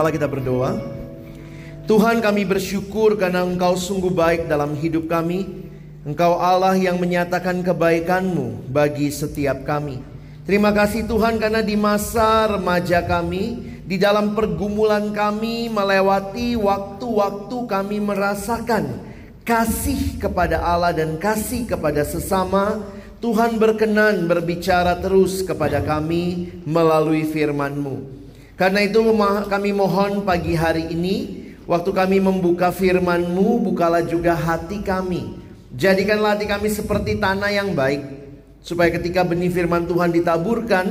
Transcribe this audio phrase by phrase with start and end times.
[0.00, 0.80] kepala kita berdoa.
[1.84, 5.44] Tuhan kami bersyukur karena Engkau sungguh baik dalam hidup kami.
[6.08, 10.00] Engkau Allah yang menyatakan kebaikan-Mu bagi setiap kami.
[10.48, 18.00] Terima kasih Tuhan karena di masa remaja kami, di dalam pergumulan kami melewati waktu-waktu kami
[18.00, 19.04] merasakan
[19.44, 22.80] kasih kepada Allah dan kasih kepada sesama.
[23.20, 28.19] Tuhan berkenan berbicara terus kepada kami melalui firman-Mu.
[28.60, 29.00] Karena itu
[29.48, 35.40] kami mohon pagi hari ini Waktu kami membuka firman-Mu Bukalah juga hati kami.
[35.72, 38.04] Jadikanlah hati kami seperti tanah yang baik
[38.60, 40.86] Supaya ketika benih firman Tuhan ditaburkan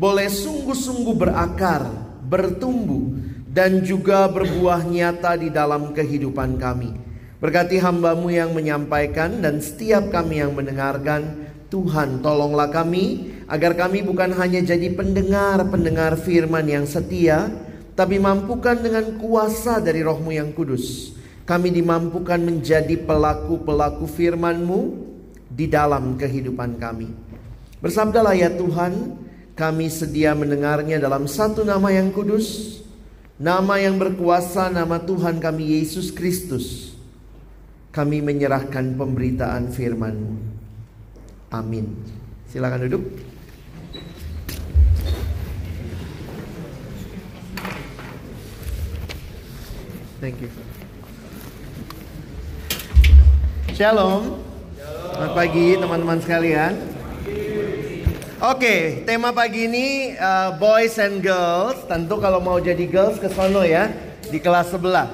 [0.00, 1.84] Boleh sungguh-sungguh berakar
[2.24, 3.12] Bertumbuh
[3.44, 6.96] Dan juga berbuah nyata di dalam kehidupan kami.
[7.36, 14.34] Berkati hambamu yang menyampaikan Dan setiap kami yang mendengarkan Tuhan tolonglah kami agar kami bukan
[14.34, 17.46] hanya jadi pendengar-pendengar firman yang setia,
[17.94, 21.14] tapi mampukan dengan kuasa dari rohmu yang kudus.
[21.46, 24.80] Kami dimampukan menjadi pelaku-pelaku firman-Mu
[25.46, 27.10] di dalam kehidupan kami.
[27.78, 29.18] Bersabdalah ya Tuhan,
[29.54, 32.78] kami sedia mendengarnya dalam satu nama yang kudus,
[33.38, 36.94] nama yang berkuasa, nama Tuhan kami Yesus Kristus.
[37.90, 40.49] Kami menyerahkan pemberitaan firman-Mu.
[41.50, 41.98] Amin.
[42.46, 43.02] Silakan duduk.
[50.22, 50.50] Thank you.
[53.74, 54.38] Shalom.
[55.10, 56.72] Selamat pagi teman-teman sekalian.
[58.40, 61.82] Oke, tema pagi ini uh, boys and girls.
[61.90, 63.90] Tentu kalau mau jadi girls ke sono ya,
[64.30, 65.10] di kelas sebelah.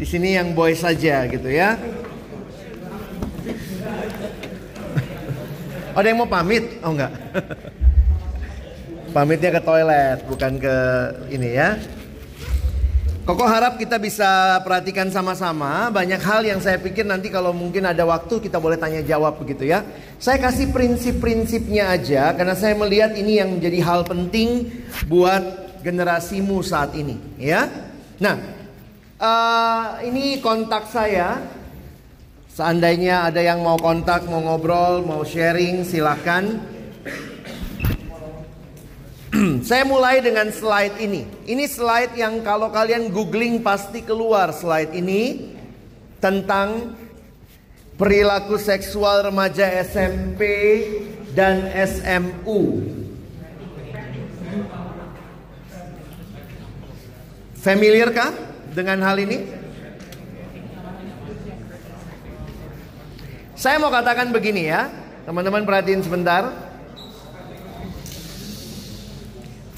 [0.00, 1.76] Di sini yang boys saja gitu ya.
[6.00, 6.64] Ada yang mau pamit?
[6.82, 7.12] Oh enggak.
[9.14, 10.76] Pamitnya ke toilet, bukan ke
[11.30, 11.78] ini ya.
[13.24, 18.04] Koko harap kita bisa perhatikan sama-sama banyak hal yang saya pikir nanti kalau mungkin ada
[18.04, 19.80] waktu kita boleh tanya jawab begitu ya.
[20.20, 24.68] Saya kasih prinsip-prinsipnya aja karena saya melihat ini yang menjadi hal penting
[25.08, 25.40] buat
[25.80, 27.64] generasimu saat ini ya.
[28.20, 28.36] Nah,
[29.16, 31.40] uh, ini kontak saya.
[32.54, 36.62] Seandainya ada yang mau kontak, mau ngobrol, mau sharing, silakan.
[39.66, 41.26] Saya mulai dengan slide ini.
[41.50, 45.50] Ini slide yang kalau kalian googling pasti keluar slide ini
[46.22, 46.94] tentang
[47.98, 50.46] perilaku seksual remaja SMP
[51.34, 52.86] dan SMU.
[57.58, 58.30] Familiar kah
[58.70, 59.63] dengan hal ini?
[63.54, 64.90] Saya mau katakan begini ya,
[65.22, 66.50] teman-teman perhatiin sebentar.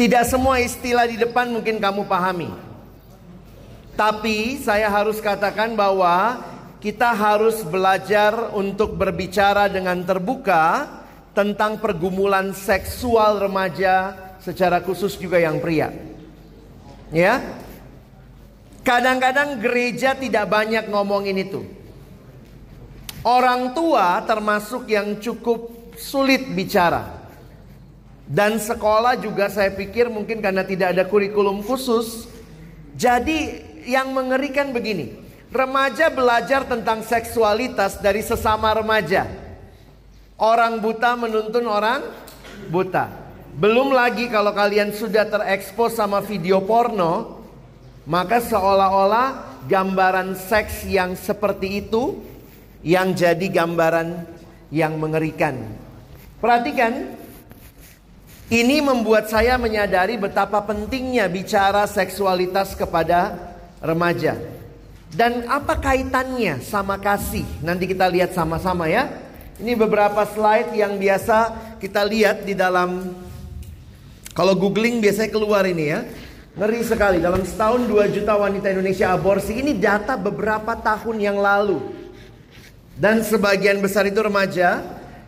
[0.00, 2.48] Tidak semua istilah di depan mungkin kamu pahami.
[3.96, 6.40] Tapi saya harus katakan bahwa
[6.80, 10.88] kita harus belajar untuk berbicara dengan terbuka
[11.36, 15.92] tentang pergumulan seksual remaja secara khusus juga yang pria.
[17.12, 17.44] Ya.
[18.80, 21.75] Kadang-kadang gereja tidak banyak ngomongin itu.
[23.26, 25.66] Orang tua termasuk yang cukup
[25.98, 27.26] sulit bicara.
[28.22, 32.30] Dan sekolah juga saya pikir mungkin karena tidak ada kurikulum khusus.
[32.94, 35.26] Jadi yang mengerikan begini.
[35.50, 39.26] Remaja belajar tentang seksualitas dari sesama remaja.
[40.38, 42.06] Orang buta menuntun orang
[42.70, 43.10] buta.
[43.58, 47.42] Belum lagi kalau kalian sudah terekspos sama video porno,
[48.06, 52.35] maka seolah-olah gambaran seks yang seperti itu
[52.84, 54.26] yang jadi gambaran
[54.72, 55.56] yang mengerikan.
[56.42, 57.16] Perhatikan,
[58.46, 63.34] ini membuat saya menyadari betapa pentingnya bicara seksualitas kepada
[63.82, 64.38] remaja.
[65.10, 67.46] Dan apa kaitannya sama kasih?
[67.64, 69.08] Nanti kita lihat sama-sama ya.
[69.56, 73.16] Ini beberapa slide yang biasa kita lihat di dalam
[74.36, 76.04] kalau googling biasanya keluar ini ya.
[76.60, 81.95] Ngeri sekali dalam setahun 2 juta wanita Indonesia aborsi ini data beberapa tahun yang lalu.
[82.96, 84.80] Dan sebagian besar itu remaja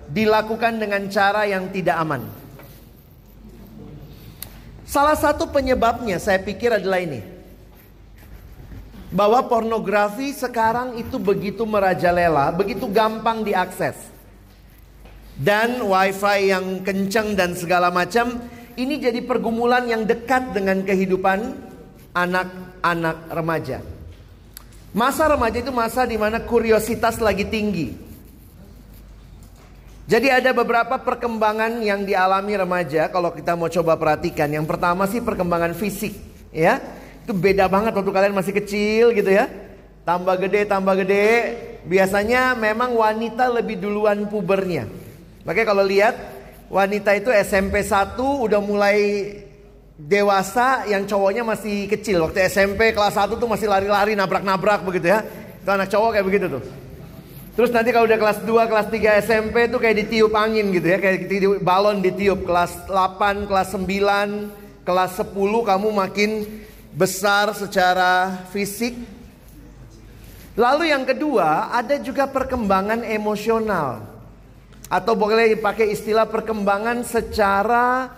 [0.09, 2.25] dilakukan dengan cara yang tidak aman.
[4.89, 7.21] Salah satu penyebabnya saya pikir adalah ini.
[9.13, 13.97] Bahwa pornografi sekarang itu begitu merajalela, begitu gampang diakses.
[15.37, 18.41] Dan wifi yang kencang dan segala macam,
[18.81, 21.53] ini jadi pergumulan yang dekat dengan kehidupan
[22.17, 23.98] anak-anak remaja.
[24.99, 27.95] Masa remaja itu masa di mana kuriositas lagi tinggi.
[30.11, 34.51] Jadi ada beberapa perkembangan yang dialami remaja kalau kita mau coba perhatikan.
[34.51, 36.19] Yang pertama sih perkembangan fisik,
[36.51, 36.83] ya.
[37.23, 39.47] Itu beda banget waktu kalian masih kecil gitu ya.
[40.03, 41.29] Tambah gede, tambah gede.
[41.87, 44.91] Biasanya memang wanita lebih duluan pubernya.
[45.47, 46.19] Makanya kalau lihat
[46.73, 48.99] wanita itu SMP 1 udah mulai
[49.99, 52.31] dewasa yang cowoknya masih kecil.
[52.31, 55.27] Waktu SMP kelas 1 tuh masih lari-lari, nabrak-nabrak begitu ya.
[55.59, 56.63] Itu anak cowok kayak begitu tuh.
[57.59, 61.03] Terus nanti kalau udah kelas 2, kelas 3 SMP tuh kayak ditiup angin gitu ya.
[61.03, 62.47] Kayak ditiup, balon ditiup.
[62.47, 66.31] Kelas 8, kelas 9, kelas 10 kamu makin
[66.95, 68.95] besar secara fisik.
[70.55, 74.07] Lalu yang kedua ada juga perkembangan emosional.
[74.87, 78.15] Atau boleh dipakai istilah perkembangan secara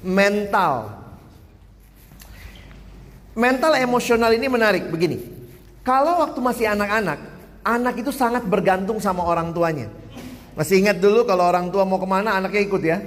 [0.00, 0.99] mental.
[3.34, 5.22] Mental emosional ini menarik begini.
[5.86, 7.18] Kalau waktu masih anak-anak,
[7.62, 9.86] anak itu sangat bergantung sama orang tuanya.
[10.58, 12.98] Masih ingat dulu kalau orang tua mau ke mana anaknya ikut ya.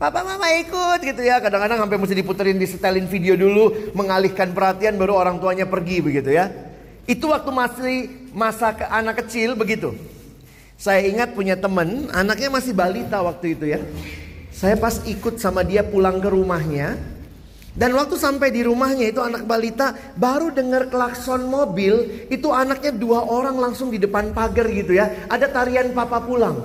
[0.00, 1.42] Papa mama ikut gitu ya.
[1.44, 3.92] Kadang-kadang sampai mesti diputerin di setelin video dulu.
[3.92, 6.48] Mengalihkan perhatian baru orang tuanya pergi begitu ya.
[7.04, 7.96] Itu waktu masih
[8.32, 9.92] masa ke anak kecil begitu.
[10.80, 13.84] Saya ingat punya temen anaknya masih balita waktu itu ya.
[14.48, 16.96] Saya pas ikut sama dia pulang ke rumahnya.
[17.70, 23.22] Dan waktu sampai di rumahnya itu anak balita baru dengar klakson mobil, itu anaknya dua
[23.22, 25.26] orang langsung di depan pagar gitu ya.
[25.30, 26.58] Ada tarian papa pulang.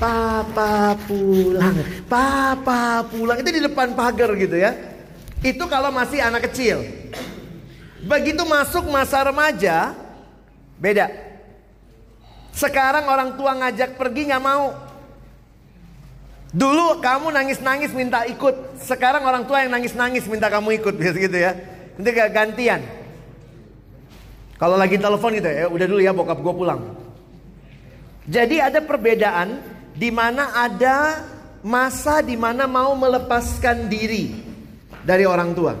[0.00, 1.76] Papa pulang,
[2.08, 3.36] papa pulang.
[3.44, 4.72] Itu di depan pagar gitu ya.
[5.44, 6.80] Itu kalau masih anak kecil.
[8.00, 9.92] Begitu masuk masa remaja,
[10.80, 11.12] beda.
[12.56, 14.89] Sekarang orang tua ngajak pergi nggak mau.
[16.50, 18.82] Dulu kamu nangis-nangis minta ikut.
[18.82, 20.94] Sekarang orang tua yang nangis-nangis minta kamu ikut.
[21.00, 21.54] Biasa gitu ya.
[21.94, 22.80] Nanti gak gantian.
[24.58, 25.66] Kalau lagi telepon gitu ya.
[25.70, 26.80] Udah dulu ya bokap gue pulang.
[28.26, 29.78] Jadi ada perbedaan.
[29.90, 31.26] di mana ada
[31.60, 34.32] masa di mana mau melepaskan diri
[35.04, 35.76] dari orang tua.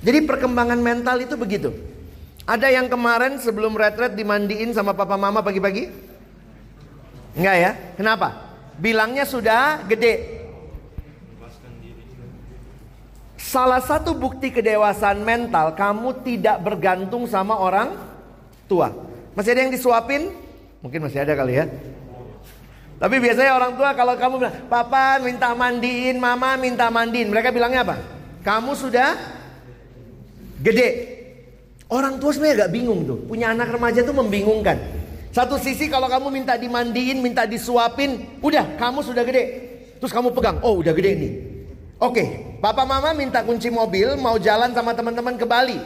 [0.00, 1.70] Jadi perkembangan mental itu begitu.
[2.48, 5.86] Ada yang kemarin sebelum retret dimandiin sama papa mama pagi-pagi?
[7.36, 7.70] Enggak ya?
[7.94, 8.49] Kenapa?
[8.80, 10.40] Bilangnya sudah gede.
[13.36, 17.92] Salah satu bukti kedewasaan mental, kamu tidak bergantung sama orang
[18.64, 18.94] tua.
[19.36, 20.32] Masih ada yang disuapin?
[20.80, 21.68] Mungkin masih ada kali ya.
[23.00, 27.80] Tapi biasanya orang tua kalau kamu bilang, "Papa minta mandiin, Mama minta mandiin." Mereka bilangnya
[27.84, 27.96] apa?
[28.44, 29.16] Kamu sudah
[30.60, 30.88] gede.
[31.90, 33.18] Orang tua sebenarnya agak bingung tuh.
[33.24, 34.99] Punya anak remaja tuh membingungkan.
[35.30, 39.44] Satu sisi kalau kamu minta dimandiin, minta disuapin, udah kamu sudah gede.
[40.02, 41.32] Terus kamu pegang, oh udah gede nih.
[42.02, 45.78] Oke, papa mama minta kunci mobil mau jalan sama teman-teman ke Bali.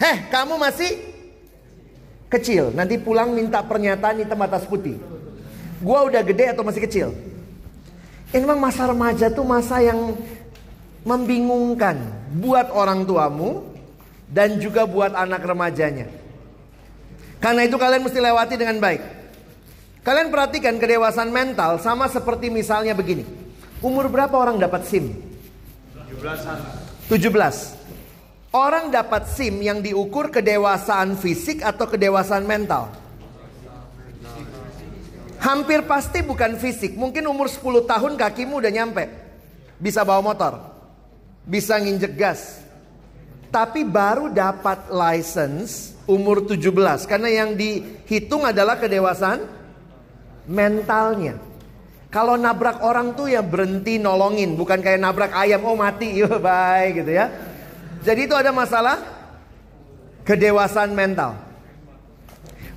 [0.00, 0.90] Heh, kamu masih
[2.32, 2.72] kecil.
[2.74, 4.98] Nanti pulang minta pernyataan hitam atas putih.
[5.78, 7.08] Gua udah gede atau masih kecil?
[8.30, 10.16] Ini memang masa remaja tuh masa yang
[11.04, 11.98] membingungkan
[12.40, 13.70] buat orang tuamu
[14.30, 16.19] dan juga buat anak remajanya.
[17.40, 19.00] Karena itu kalian mesti lewati dengan baik.
[20.04, 23.24] Kalian perhatikan kedewasaan mental sama seperti misalnya begini.
[23.80, 25.12] Umur berapa orang dapat SIM?
[27.08, 27.16] 17.
[28.52, 32.92] Orang dapat SIM yang diukur kedewasaan fisik atau kedewasaan mental?
[35.40, 36.92] Hampir pasti bukan fisik.
[36.92, 39.08] Mungkin umur 10 tahun kakimu udah nyampe.
[39.80, 40.60] Bisa bawa motor.
[41.48, 42.60] Bisa nginjek gas.
[43.48, 47.08] Tapi baru dapat license umur 17.
[47.08, 49.44] Karena yang dihitung adalah kedewasaan
[50.48, 51.36] mentalnya.
[52.10, 56.90] Kalau nabrak orang tuh ya berhenti nolongin, bukan kayak nabrak ayam, oh mati, ya bye
[56.90, 57.30] gitu ya.
[58.02, 58.98] Jadi itu ada masalah
[60.26, 61.38] kedewasaan mental.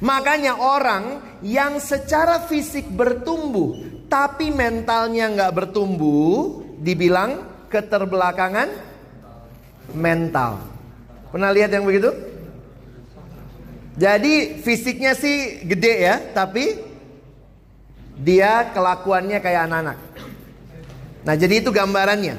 [0.04, 8.70] Makanya orang yang secara fisik bertumbuh tapi mentalnya nggak bertumbuh, dibilang keterbelakangan
[9.98, 10.62] mental.
[11.34, 12.14] Pernah lihat yang begitu?
[13.94, 16.82] Jadi fisiknya sih gede ya, tapi
[18.18, 19.98] dia kelakuannya kayak anak-anak.
[21.24, 22.36] Nah, jadi itu gambarannya.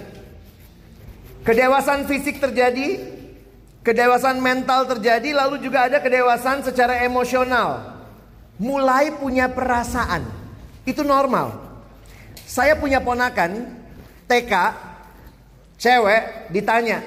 [1.46, 2.98] Kedewasaan fisik terjadi,
[3.86, 8.02] kedewasaan mental terjadi, lalu juga ada kedewasaan secara emosional.
[8.58, 10.26] Mulai punya perasaan.
[10.82, 11.54] Itu normal.
[12.44, 13.78] Saya punya ponakan
[14.26, 14.52] TK,
[15.78, 16.98] cewek ditanya.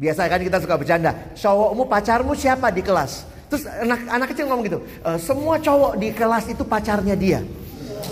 [0.00, 3.29] Biasa kan kita suka bercanda, cowokmu pacarmu siapa di kelas?
[3.50, 7.42] Terus anak anak kecil ngomong gitu, e, semua cowok di kelas itu pacarnya dia.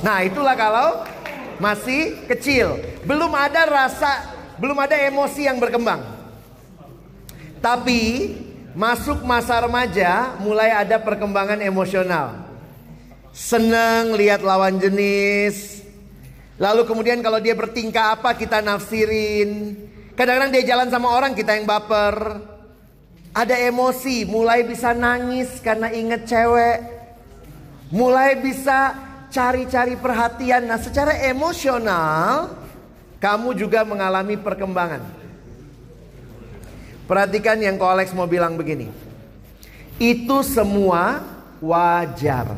[0.03, 1.07] Nah, itulah kalau
[1.63, 6.03] masih kecil, belum ada rasa, belum ada emosi yang berkembang.
[7.63, 8.35] Tapi
[8.75, 12.47] masuk masa remaja mulai ada perkembangan emosional.
[13.31, 15.87] Seneng lihat lawan jenis.
[16.59, 19.79] Lalu kemudian kalau dia bertingkah apa kita nafsirin.
[20.19, 22.43] Kadang-kadang dia jalan sama orang kita yang baper.
[23.33, 26.79] Ada emosi, mulai bisa nangis karena inget cewek.
[27.89, 28.97] Mulai bisa
[29.33, 30.69] cari-cari perhatian.
[30.69, 32.53] Nah, secara emosional
[33.21, 35.03] kamu juga mengalami perkembangan.
[37.09, 38.93] Perhatikan yang Ko Alex mau bilang begini.
[39.97, 41.25] Itu semua
[41.59, 42.53] wajar.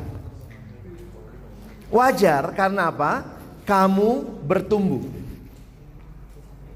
[1.90, 3.22] Wajar karena apa?
[3.66, 5.19] Kamu bertumbuh.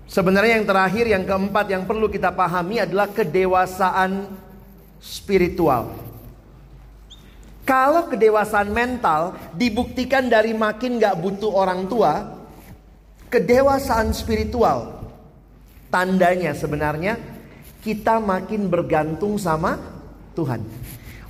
[0.04, 4.28] Sebenarnya yang terakhir, yang keempat yang perlu kita pahami adalah kedewasaan
[5.00, 5.90] spiritual.
[7.64, 12.37] Kalau kedewasaan mental dibuktikan dari makin gak butuh orang tua,
[13.32, 15.00] kedewasaan spiritual
[15.88, 17.16] tandanya sebenarnya
[17.80, 19.80] kita makin bergantung sama
[20.37, 20.61] Tuhan.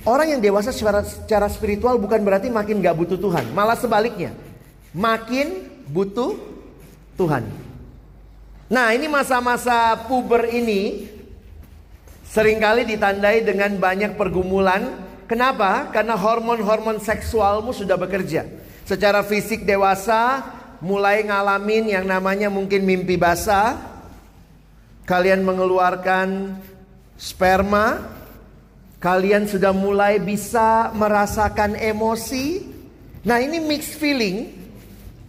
[0.03, 4.35] Orang yang dewasa secara, secara spiritual bukan berarti makin gak butuh Tuhan, malah sebaliknya,
[4.91, 6.35] makin butuh
[7.15, 7.47] Tuhan.
[8.65, 11.09] Nah, ini masa-masa puber ini
[12.25, 15.89] sering kali ditandai dengan banyak pergumulan Kenapa?
[15.89, 18.45] Karena hormon-hormon seksualmu sudah bekerja.
[18.85, 20.45] Secara fisik dewasa,
[20.85, 23.73] mulai ngalamin yang namanya mungkin mimpi basah.
[25.09, 26.61] Kalian mengeluarkan
[27.17, 28.05] sperma.
[29.01, 32.69] Kalian sudah mulai bisa merasakan emosi.
[33.25, 34.64] Nah ini mixed feeling.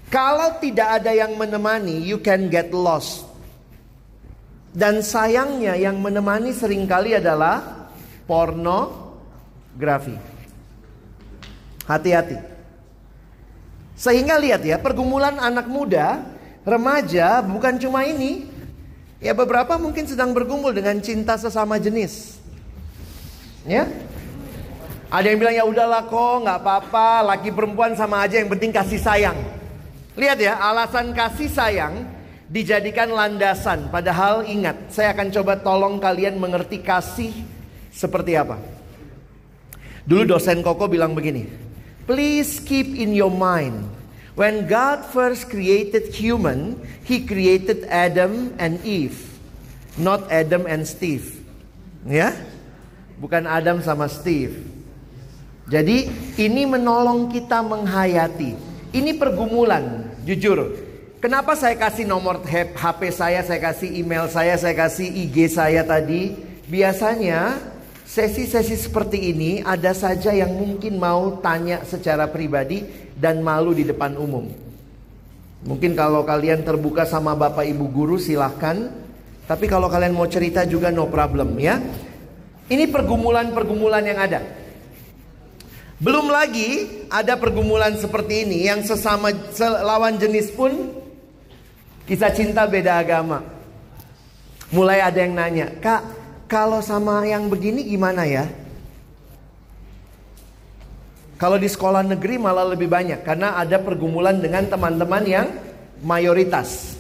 [0.07, 3.27] Kalau tidak ada yang menemani, you can get lost.
[4.71, 7.89] Dan sayangnya yang menemani sering kali adalah
[8.29, 9.11] porno,
[9.75, 10.15] grafi.
[11.89, 12.39] Hati-hati.
[13.97, 16.23] Sehingga lihat ya, pergumulan anak muda,
[16.63, 18.47] remaja bukan cuma ini.
[19.17, 22.37] Ya beberapa mungkin sedang bergumul dengan cinta sesama jenis.
[23.65, 23.89] Ya.
[25.09, 29.01] Ada yang bilang ya udahlah kok nggak apa-apa, laki perempuan sama aja yang penting kasih
[29.01, 29.39] sayang.
[30.17, 32.09] Lihat ya, alasan kasih sayang
[32.49, 33.93] dijadikan landasan.
[33.93, 37.33] Padahal ingat, saya akan coba tolong kalian mengerti kasih
[37.93, 38.57] seperti apa.
[40.09, 41.45] Dulu dosen Koko bilang begini,
[42.09, 43.97] please keep in your mind
[44.37, 46.77] When God first created human,
[47.09, 49.17] He created Adam and Eve,
[49.97, 51.41] not Adam and Steve.
[52.05, 52.37] Ya,
[53.17, 54.61] bukan Adam sama Steve.
[55.73, 58.53] Jadi ini menolong kita menghayati.
[58.97, 60.73] Ini pergumulan, jujur.
[61.21, 66.33] Kenapa saya kasih nomor HP saya, saya kasih email saya, saya kasih IG saya tadi?
[66.65, 67.61] Biasanya
[68.09, 74.17] sesi-sesi seperti ini ada saja yang mungkin mau tanya secara pribadi dan malu di depan
[74.17, 74.49] umum.
[75.69, 78.89] Mungkin kalau kalian terbuka sama bapak ibu guru silahkan.
[79.45, 81.85] Tapi kalau kalian mau cerita juga no problem ya.
[82.73, 84.41] Ini pergumulan-pergumulan yang ada.
[85.97, 89.33] Belum lagi ada pergumulan seperti ini yang sesama
[89.81, 90.93] lawan jenis pun
[92.07, 93.43] Kisah cinta beda agama.
[94.71, 96.07] Mulai ada yang nanya, "Kak,
[96.47, 98.47] kalau sama yang begini gimana ya?"
[101.37, 105.47] Kalau di sekolah negeri malah lebih banyak karena ada pergumulan dengan teman-teman yang
[106.01, 106.97] mayoritas.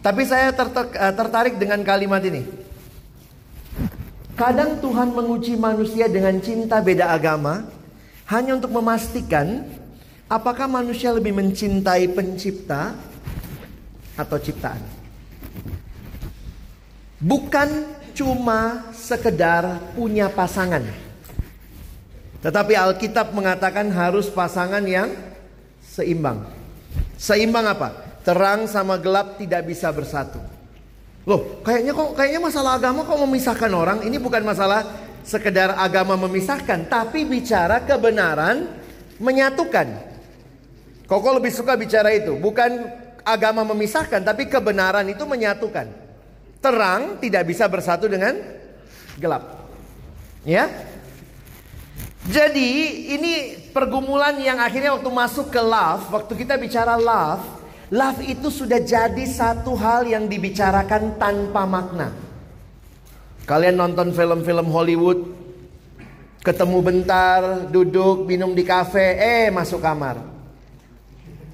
[0.00, 2.65] Tapi saya eh, tertarik dengan kalimat ini.
[4.36, 7.64] Kadang Tuhan menguji manusia dengan cinta beda agama
[8.28, 9.64] hanya untuk memastikan
[10.26, 12.98] Apakah manusia lebih mencintai pencipta
[14.18, 14.82] atau ciptaan?
[17.22, 20.82] Bukan cuma sekedar punya pasangan.
[22.42, 25.14] Tetapi Alkitab mengatakan harus pasangan yang
[25.78, 26.42] seimbang.
[27.14, 27.94] Seimbang apa?
[28.26, 30.42] Terang sama gelap tidak bisa bersatu.
[31.26, 33.98] Loh, kayaknya kok kayaknya masalah agama kok memisahkan orang?
[34.06, 34.86] Ini bukan masalah
[35.26, 38.70] sekedar agama memisahkan, tapi bicara kebenaran
[39.18, 39.90] menyatukan.
[41.10, 42.38] Koko lebih suka bicara itu.
[42.38, 42.86] Bukan
[43.26, 45.90] agama memisahkan, tapi kebenaran itu menyatukan.
[46.62, 48.38] Terang tidak bisa bersatu dengan
[49.18, 49.66] gelap.
[50.46, 50.70] Ya.
[52.26, 52.70] Jadi
[53.18, 57.42] ini pergumulan yang akhirnya waktu masuk ke love, waktu kita bicara love,
[57.92, 62.08] love itu sudah jadi satu hal yang dibicarakan tanpa makna.
[63.46, 65.22] Kalian nonton film-film Hollywood,
[66.42, 70.18] ketemu bentar, duduk, minum di kafe, eh masuk kamar.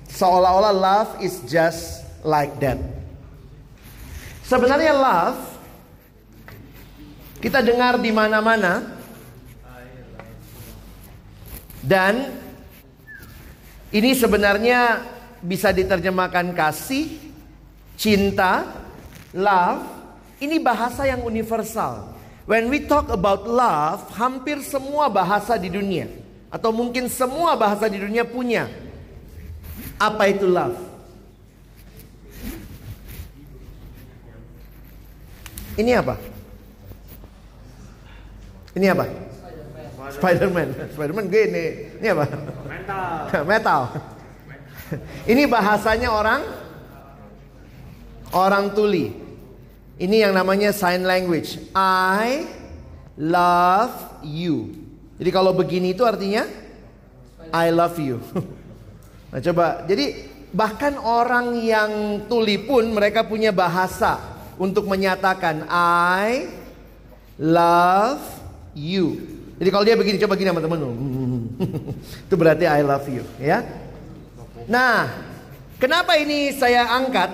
[0.08, 2.80] Seolah-olah love is just like that.
[4.44, 5.40] Sebenarnya love
[7.40, 8.84] kita dengar di mana-mana
[11.82, 12.30] dan
[13.92, 15.02] ini sebenarnya
[15.42, 17.18] bisa diterjemahkan kasih,
[17.98, 18.64] cinta,
[19.34, 19.82] love.
[20.42, 22.14] Ini bahasa yang universal.
[22.46, 26.10] When we talk about love, hampir semua bahasa di dunia
[26.50, 28.66] atau mungkin semua bahasa di dunia punya
[29.98, 30.74] apa itu love?
[35.78, 36.18] Ini apa?
[38.76, 39.04] Ini apa?
[40.12, 40.68] Spiderman.
[40.92, 41.96] Spiderman gini.
[42.02, 42.24] Ini apa?
[42.68, 43.44] Metal.
[43.46, 43.82] Metal.
[45.32, 46.42] Ini bahasanya orang
[48.32, 49.12] orang tuli.
[50.00, 51.60] Ini yang namanya sign language.
[51.76, 52.48] I
[53.14, 54.72] love you.
[55.20, 56.48] Jadi kalau begini itu artinya
[57.52, 58.18] I love you.
[59.32, 64.20] Nah coba, jadi bahkan orang yang tuli pun mereka punya bahasa
[64.60, 66.52] untuk menyatakan I
[67.40, 68.20] love
[68.76, 69.24] you.
[69.56, 70.84] Jadi kalau dia begini, coba gini sama temen
[72.28, 73.64] Itu berarti I love you, ya.
[74.72, 75.04] Nah,
[75.76, 77.28] kenapa ini saya angkat?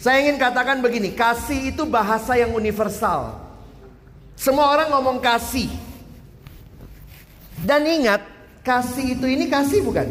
[0.00, 3.36] Saya ingin katakan begini, kasih itu bahasa yang universal.
[4.32, 5.68] Semua orang ngomong kasih.
[7.60, 8.24] Dan ingat,
[8.64, 10.08] kasih itu ini kasih bukan?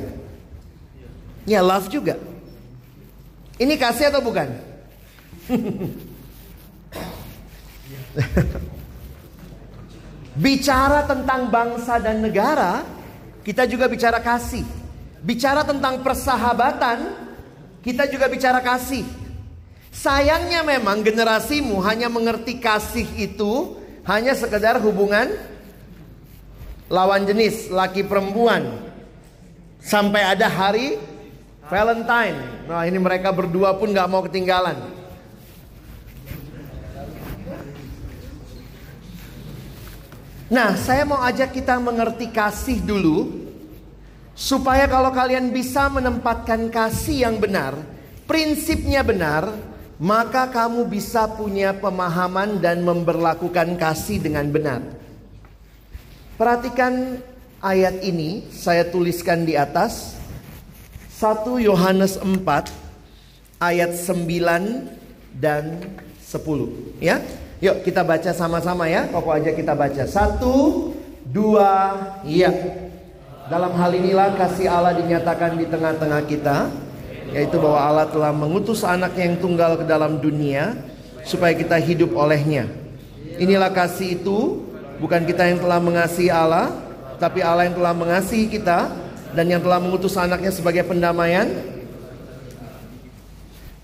[1.50, 2.22] Ya love juga.
[3.58, 4.50] Ini kasih atau bukan?
[10.46, 12.86] bicara tentang bangsa dan negara,
[13.42, 14.85] kita juga bicara kasih.
[15.26, 17.18] Bicara tentang persahabatan,
[17.82, 19.02] kita juga bicara kasih.
[19.90, 23.74] Sayangnya memang generasimu hanya mengerti kasih itu
[24.06, 25.34] hanya sekedar hubungan
[26.94, 28.70] lawan jenis, laki perempuan.
[29.82, 31.02] Sampai ada hari
[31.66, 32.70] Valentine.
[32.70, 34.78] Nah ini mereka berdua pun gak mau ketinggalan.
[40.54, 43.45] Nah saya mau ajak kita mengerti kasih dulu.
[44.36, 47.80] Supaya kalau kalian bisa menempatkan kasih yang benar.
[48.28, 49.48] Prinsipnya benar.
[49.96, 54.84] Maka kamu bisa punya pemahaman dan memperlakukan kasih dengan benar.
[56.36, 57.24] Perhatikan
[57.64, 60.20] ayat ini saya tuliskan di atas.
[61.16, 62.44] 1 Yohanes 4
[63.64, 65.80] ayat 9 dan
[66.20, 67.24] 10 ya.
[67.64, 69.08] Yuk kita baca sama-sama ya.
[69.08, 70.04] Koko aja kita baca.
[70.04, 70.92] Satu,
[71.24, 71.96] dua,
[72.28, 72.52] iya.
[73.46, 76.66] Dalam hal inilah kasih Allah dinyatakan di tengah-tengah kita,
[77.30, 80.74] yaitu bahwa Allah telah mengutus anak yang tunggal ke dalam dunia
[81.22, 82.66] supaya kita hidup olehnya.
[83.38, 84.66] Inilah kasih itu,
[84.98, 86.74] bukan kita yang telah mengasihi Allah,
[87.22, 88.90] tapi Allah yang telah mengasihi kita
[89.38, 91.46] dan yang telah mengutus anaknya sebagai pendamaian.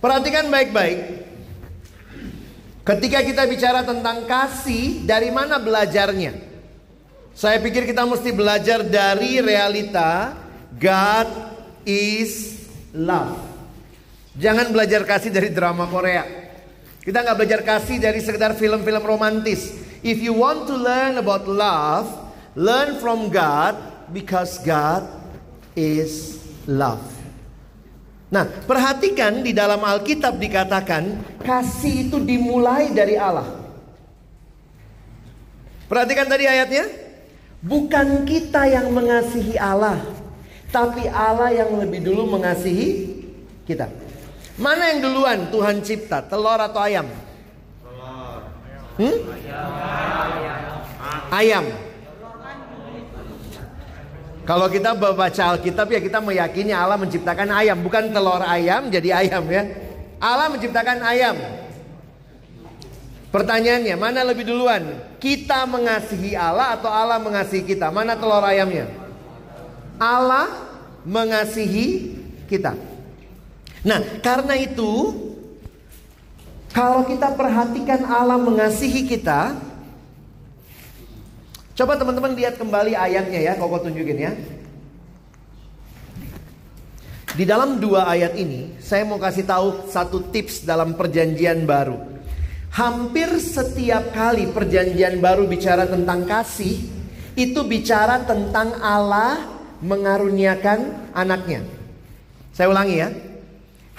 [0.02, 1.21] Perhatikan baik-baik.
[2.82, 6.50] Ketika kita bicara tentang kasih, dari mana belajarnya?
[7.31, 10.35] Saya pikir kita mesti belajar dari realita
[10.75, 11.29] God
[11.87, 13.39] is love.
[14.35, 16.23] Jangan belajar kasih dari drama Korea.
[17.01, 19.73] Kita nggak belajar kasih dari sekedar film-film romantis.
[20.05, 22.07] If you want to learn about love,
[22.53, 23.75] learn from God
[24.13, 25.09] because God
[25.73, 26.39] is
[26.69, 27.01] love.
[28.31, 33.59] Nah, perhatikan di dalam Alkitab dikatakan kasih itu dimulai dari Allah.
[35.91, 37.00] Perhatikan tadi ayatnya.
[37.62, 40.02] Bukan kita yang mengasihi Allah,
[40.74, 43.21] tapi Allah yang lebih dulu mengasihi
[43.69, 43.86] kita.
[44.58, 47.06] Mana yang duluan Tuhan cipta, telur atau ayam?
[48.97, 49.17] Hmm?
[51.30, 51.65] Ayam.
[54.41, 59.45] Kalau kita baca Alkitab ya kita meyakini Allah menciptakan ayam, bukan telur ayam jadi ayam
[59.47, 59.69] ya.
[60.17, 61.38] Allah menciptakan ayam.
[63.31, 64.91] Pertanyaannya, mana lebih duluan?
[65.15, 67.87] Kita mengasihi Allah atau Allah mengasihi kita?
[67.87, 68.91] Mana telur ayamnya?
[69.95, 70.51] Allah
[71.07, 72.11] mengasihi
[72.51, 72.75] kita.
[73.87, 75.15] Nah, karena itu
[76.75, 79.55] kalau kita perhatikan Allah mengasihi kita,
[81.75, 84.31] coba teman-teman lihat kembali ayatnya ya, koko tunjukin ya.
[87.31, 91.95] Di dalam dua ayat ini, saya mau kasih tahu satu tips dalam perjanjian baru.
[92.71, 96.79] Hampir setiap kali perjanjian baru bicara tentang kasih,
[97.36, 99.43] itu bicara tentang Allah
[99.84, 101.67] mengaruniakan anaknya.
[102.55, 103.12] Saya ulangi ya.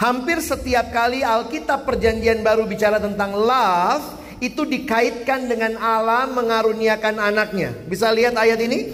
[0.00, 7.76] Hampir setiap kali Alkitab perjanjian baru bicara tentang love, itu dikaitkan dengan Allah mengaruniakan anaknya.
[7.84, 8.88] Bisa lihat ayat ini?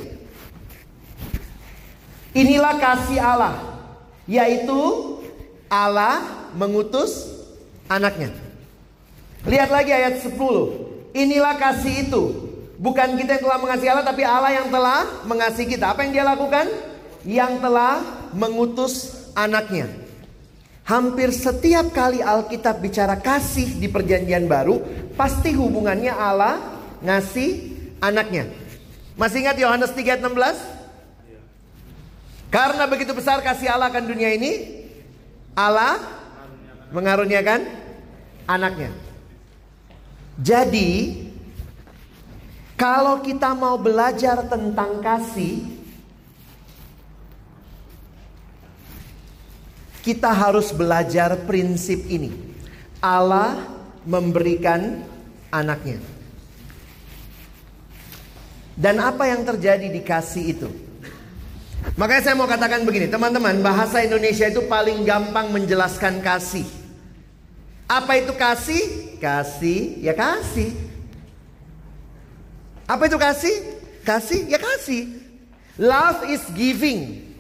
[2.35, 3.57] Inilah kasih Allah,
[4.27, 4.77] yaitu
[5.71, 7.31] Allah mengutus
[7.87, 8.48] anaknya.
[9.47, 10.35] Lihat lagi ayat 10.
[11.15, 12.23] Inilah kasih itu.
[12.79, 15.95] Bukan kita yang telah mengasihi Allah tapi Allah yang telah mengasihi kita.
[15.95, 16.67] Apa yang dia lakukan?
[17.27, 17.95] Yang telah
[18.35, 19.91] mengutus anaknya.
[20.87, 24.81] Hampir setiap kali Alkitab bicara kasih di perjanjian baru,
[25.19, 26.57] pasti hubungannya Allah
[27.05, 28.49] ngasih anaknya.
[29.19, 30.57] Masih ingat Yohanes 3:16?
[32.49, 34.87] Karena begitu besar kasih Allah akan dunia ini,
[35.53, 36.01] Allah
[36.95, 37.69] mengaruniakan
[38.49, 39.08] anaknya.
[40.39, 41.27] Jadi,
[42.79, 45.67] kalau kita mau belajar tentang kasih,
[50.07, 52.31] kita harus belajar prinsip ini.
[53.03, 53.67] Allah
[54.07, 55.03] memberikan
[55.51, 55.99] anaknya.
[58.79, 60.71] Dan apa yang terjadi di kasih itu?
[61.99, 66.78] Makanya saya mau katakan begini, teman-teman, bahasa Indonesia itu paling gampang menjelaskan kasih.
[67.89, 69.17] Apa itu kasih?
[69.17, 70.77] Kasih, ya kasih.
[72.85, 73.57] Apa itu kasih?
[74.05, 75.17] Kasih, ya kasih.
[75.81, 77.33] Love is giving.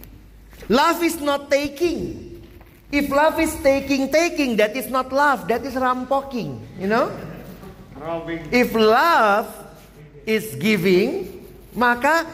[0.72, 2.28] Love is not taking.
[2.88, 7.12] If love is taking, taking, that is not love, that is rampoking, you know?
[8.48, 9.52] If love
[10.24, 11.28] is giving,
[11.76, 12.24] maka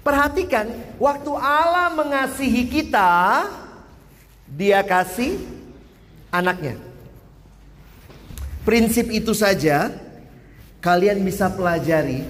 [0.00, 3.44] perhatikan, waktu Allah mengasihi kita,
[4.48, 5.36] dia kasih
[6.32, 6.89] anaknya.
[8.62, 9.92] Prinsip itu saja
[10.84, 12.24] kalian bisa pelajari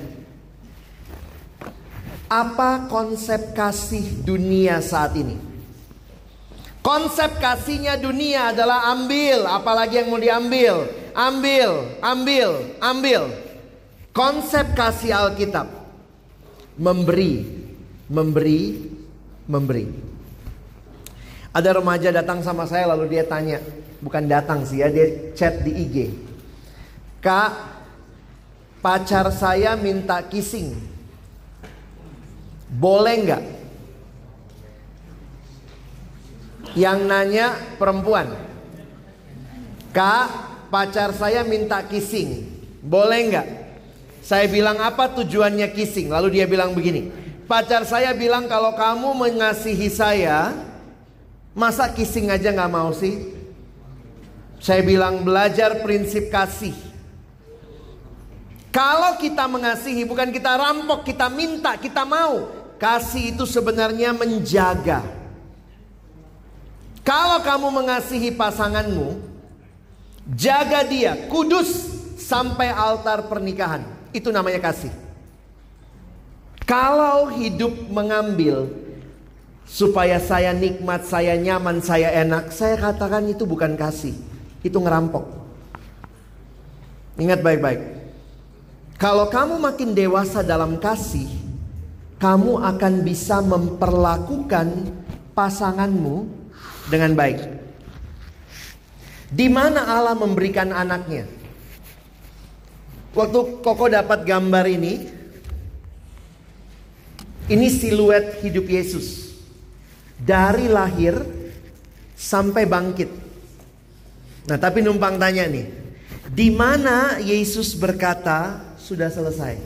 [2.31, 5.35] apa konsep kasih dunia saat ini.
[6.81, 13.23] Konsep kasihnya dunia adalah ambil, apalagi yang mau diambil, ambil, ambil, ambil.
[14.17, 15.81] Konsep kasih Alkitab
[16.81, 17.45] memberi,
[18.09, 18.81] memberi,
[19.45, 19.87] memberi.
[21.53, 23.61] Ada remaja datang sama saya lalu dia tanya,
[24.01, 25.97] bukan datang sih ya, dia chat di IG.
[27.21, 27.53] Kak,
[28.81, 30.77] pacar saya minta kissing.
[32.71, 33.45] Boleh nggak?
[36.75, 38.31] Yang nanya perempuan.
[39.91, 40.29] Kak,
[40.73, 42.47] pacar saya minta kissing.
[42.81, 43.49] Boleh nggak?
[44.25, 46.09] Saya bilang apa tujuannya kissing?
[46.09, 47.11] Lalu dia bilang begini.
[47.51, 50.55] Pacar saya bilang kalau kamu mengasihi saya,
[51.51, 53.19] Masa kissing aja nggak mau sih?
[54.61, 56.77] Saya bilang belajar prinsip kasih.
[58.71, 62.47] Kalau kita mengasihi bukan kita rampok, kita minta, kita mau.
[62.77, 65.03] Kasih itu sebenarnya menjaga.
[67.01, 69.19] Kalau kamu mengasihi pasanganmu,
[70.37, 73.83] jaga dia kudus sampai altar pernikahan.
[74.13, 74.93] Itu namanya kasih.
[76.69, 78.71] Kalau hidup mengambil
[79.67, 84.15] supaya saya nikmat, saya nyaman, saya enak, saya katakan itu bukan kasih.
[84.61, 85.25] Itu ngerampok.
[87.21, 87.81] Ingat baik-baik.
[89.01, 91.29] Kalau kamu makin dewasa dalam kasih,
[92.21, 94.93] kamu akan bisa memperlakukan
[95.33, 96.29] pasanganmu
[96.93, 97.41] dengan baik.
[99.31, 101.25] Di mana Allah memberikan anaknya?
[103.17, 104.95] Waktu Koko dapat gambar ini,
[107.49, 109.33] ini siluet hidup Yesus.
[110.21, 111.17] Dari lahir
[112.13, 113.30] sampai bangkit.
[114.49, 115.67] Nah, tapi numpang tanya nih.
[116.31, 119.59] Di mana Yesus berkata, sudah selesai?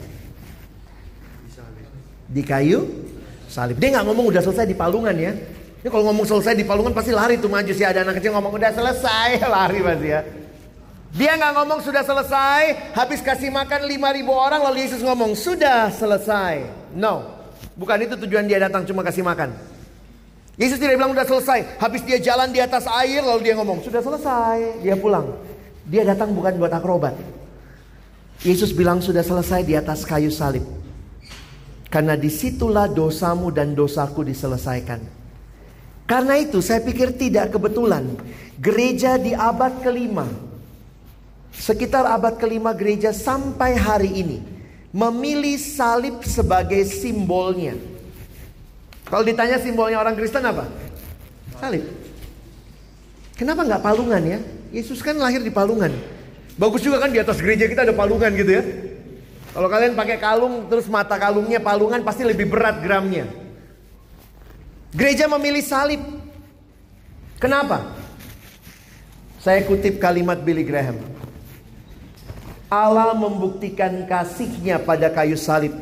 [2.25, 3.05] Di kayu
[3.47, 3.79] salib.
[3.79, 5.31] Dia nggak ngomong udah selesai di palungan ya.
[5.85, 8.57] Ini kalau ngomong selesai di palungan pasti lari tuh maju sih ada anak kecil ngomong
[8.57, 10.21] udah selesai lari pasti ya.
[11.15, 16.67] Dia nggak ngomong sudah selesai, habis kasih makan 5000 orang lalu Yesus ngomong sudah selesai.
[16.91, 17.39] No.
[17.79, 19.55] Bukan itu tujuan dia datang cuma kasih makan.
[20.55, 23.99] Yesus tidak bilang udah selesai, habis dia jalan di atas air lalu dia ngomong sudah
[23.99, 25.35] selesai, dia pulang.
[25.83, 27.13] Dia datang bukan buat akrobat.
[28.39, 30.63] Yesus bilang sudah selesai di atas kayu salib.
[31.91, 34.99] Karena di situlah dosamu dan dosaku diselesaikan.
[36.05, 38.15] Karena itu saya pikir tidak kebetulan.
[38.59, 40.27] Gereja di abad kelima.
[41.55, 44.39] Sekitar abad kelima gereja sampai hari ini.
[44.91, 47.94] Memilih salib sebagai simbolnya.
[49.05, 50.65] Kalau ditanya simbolnya orang Kristen apa?
[51.61, 51.85] Salib.
[53.37, 54.39] Kenapa nggak palungan ya?
[54.73, 55.93] Yesus kan lahir di palungan.
[56.55, 58.63] Bagus juga kan di atas gereja kita ada palungan gitu ya.
[59.55, 63.27] Kalau kalian pakai kalung terus mata kalungnya palungan pasti lebih berat gramnya.
[64.95, 66.01] Gereja memilih salib.
[67.39, 67.91] Kenapa?
[69.43, 70.97] Saya kutip kalimat Billy Graham.
[72.71, 75.75] Allah membuktikan kasihnya pada kayu salib.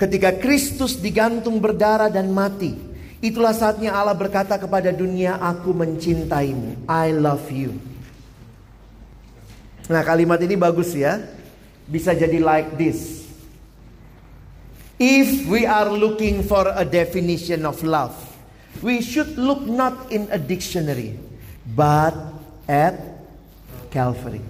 [0.00, 2.72] Ketika Kristus digantung berdarah dan mati.
[3.20, 6.88] Itulah saatnya Allah berkata kepada dunia, aku mencintaimu.
[6.88, 7.76] I love you.
[9.92, 11.20] Nah kalimat ini bagus ya.
[11.84, 13.28] Bisa jadi like this.
[14.96, 18.16] If we are looking for a definition of love,
[18.80, 21.16] we should look not in a dictionary,
[21.76, 22.16] but
[22.64, 22.96] at
[23.92, 24.40] Calvary.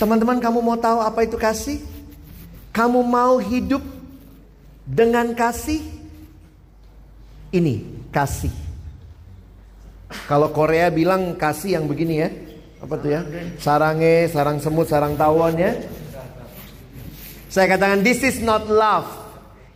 [0.00, 1.93] Teman-teman, kamu mau tahu apa itu kasih?
[2.74, 3.86] Kamu mau hidup
[4.82, 5.78] dengan kasih?
[7.54, 8.50] Ini kasih.
[10.26, 12.34] Kalau Korea bilang kasih yang begini ya.
[12.82, 13.22] Apa tuh ya?
[13.62, 15.72] Sarange, sarang semut, sarang tawon ya.
[17.46, 19.06] Saya katakan this is not love.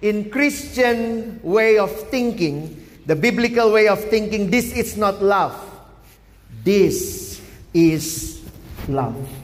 [0.02, 2.74] In Christian way of thinking,
[3.06, 5.54] the biblical way of thinking, this is not love.
[6.66, 7.38] This
[7.70, 8.38] is
[8.90, 9.37] love.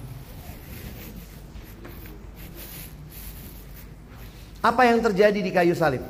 [4.65, 6.01] Apa yang terjadi di kayu salib?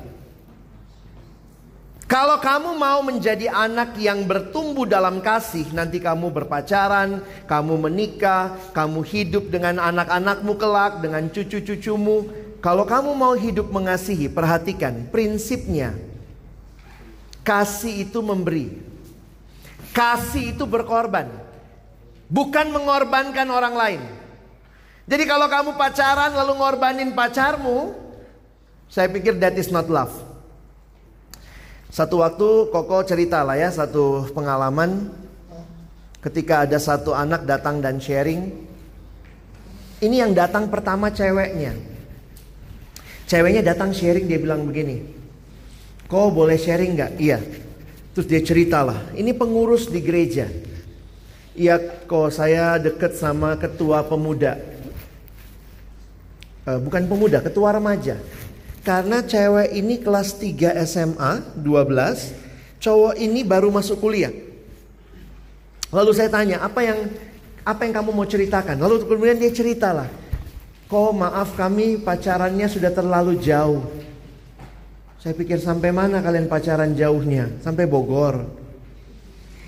[2.07, 9.03] Kalau kamu mau menjadi anak yang bertumbuh dalam kasih, nanti kamu berpacaran, kamu menikah, kamu
[9.03, 12.31] hidup dengan anak-anakmu kelak, dengan cucu-cucumu.
[12.63, 15.97] Kalau kamu mau hidup mengasihi, perhatikan prinsipnya.
[17.43, 18.71] Kasih itu memberi.
[19.91, 21.27] Kasih itu berkorban.
[22.31, 24.01] Bukan mengorbankan orang lain.
[25.05, 28.04] Jadi kalau kamu pacaran lalu ngorbanin pacarmu,
[28.89, 30.13] saya pikir that is not love.
[31.89, 35.11] Satu waktu Koko cerita lah ya satu pengalaman
[36.19, 38.51] ketika ada satu anak datang dan sharing.
[40.03, 41.71] Ini yang datang pertama ceweknya.
[43.25, 45.01] Ceweknya datang sharing dia bilang begini.
[46.05, 47.11] Kau boleh sharing nggak?
[47.17, 47.39] Iya.
[48.13, 49.11] Terus dia cerita lah.
[49.15, 50.45] Ini pengurus di gereja.
[51.55, 54.59] Iya kok saya deket sama ketua pemuda.
[56.67, 58.19] Uh, bukan pemuda, ketua remaja.
[58.85, 62.45] Karena cewek ini kelas 3 SMA 12
[62.85, 64.29] Cowok ini baru masuk kuliah.
[65.89, 67.09] Lalu saya tanya apa yang
[67.65, 68.77] apa yang kamu mau ceritakan?
[68.77, 70.05] Lalu kemudian dia ceritalah
[70.85, 73.81] Kok maaf kami pacarannya sudah terlalu jauh.
[75.17, 77.49] Saya pikir sampai mana kalian pacaran jauhnya?
[77.65, 78.45] Sampai Bogor.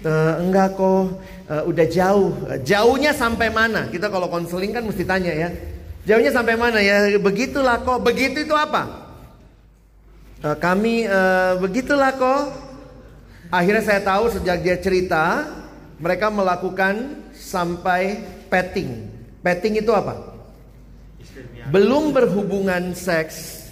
[0.06, 1.17] E, Enggak kok
[1.49, 2.38] e, udah jauh.
[2.62, 3.89] Jauhnya sampai mana?
[3.89, 5.49] Kita kalau konseling kan mesti tanya ya.
[6.06, 6.77] Jauhnya sampai mana?
[6.86, 8.06] Ya Begitulah kok.
[8.06, 9.07] Begitu itu apa
[10.38, 12.54] Uh, kami uh, begitulah kok.
[13.50, 15.50] Akhirnya saya tahu sejak dia cerita,
[15.97, 18.21] mereka melakukan sampai
[18.52, 19.10] petting.
[19.41, 20.38] Petting itu apa?
[21.73, 23.65] Belum berhubungan seks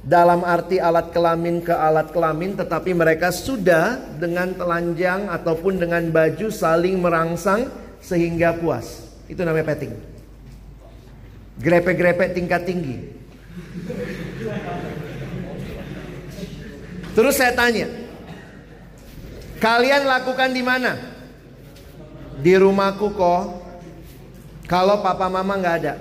[0.00, 6.48] dalam arti alat kelamin ke alat kelamin, tetapi mereka sudah dengan telanjang ataupun dengan baju
[6.48, 7.68] saling merangsang
[8.00, 9.12] sehingga puas.
[9.28, 9.92] Itu namanya petting.
[11.60, 12.96] Grepe-grepe tingkat tinggi.
[17.14, 17.90] Terus saya tanya,
[19.60, 20.96] Kalian lakukan di mana?
[22.40, 23.44] Di rumahku kok.
[24.64, 25.94] Kalau papa mama nggak ada.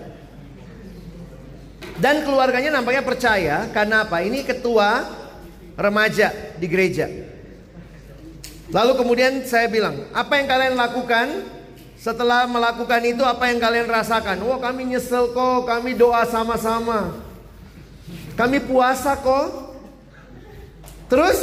[2.00, 4.24] Dan keluarganya nampaknya percaya karena apa?
[4.24, 5.04] Ini ketua
[5.76, 7.12] remaja di gereja.
[8.72, 11.28] Lalu kemudian saya bilang, apa yang kalian lakukan?
[12.00, 14.40] Setelah melakukan itu apa yang kalian rasakan?
[14.48, 17.20] Wah kami nyesel kok, kami doa sama-sama.
[18.40, 19.69] Kami puasa kok.
[21.10, 21.38] Terus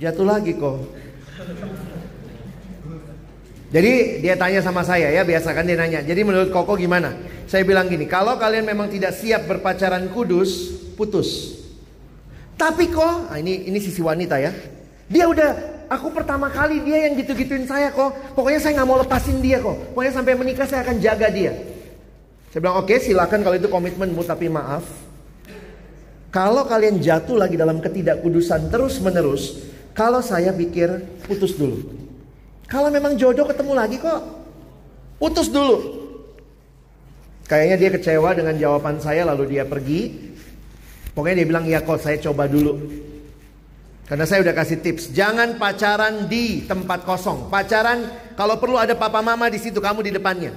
[0.00, 0.80] jatuh lagi kok.
[3.74, 6.00] Jadi dia tanya sama saya ya, biasakan dia nanya.
[6.00, 7.10] Jadi menurut Koko gimana?
[7.44, 11.60] Saya bilang gini, kalau kalian memang tidak siap berpacaran kudus, putus.
[12.54, 14.54] Tapi kok, nah ini ini sisi wanita ya.
[15.10, 15.50] Dia udah,
[15.90, 18.14] aku pertama kali dia yang gitu-gituin saya kok.
[18.38, 19.76] Pokoknya saya nggak mau lepasin dia kok.
[19.92, 21.52] Pokoknya sampai menikah saya akan jaga dia.
[22.54, 24.86] Saya bilang oke okay, silakan kalau itu komitmenmu tapi maaf.
[26.34, 31.78] Kalau kalian jatuh lagi dalam ketidakkudusan terus menerus, kalau saya pikir putus dulu.
[32.66, 34.18] Kalau memang jodoh ketemu lagi kok.
[35.22, 36.02] Putus dulu.
[37.46, 40.10] Kayaknya dia kecewa dengan jawaban saya lalu dia pergi.
[41.14, 42.82] Pokoknya dia bilang iya kok saya coba dulu.
[44.10, 47.46] Karena saya udah kasih tips, jangan pacaran di tempat kosong.
[47.46, 50.50] Pacaran kalau perlu ada papa mama di situ, kamu di depannya.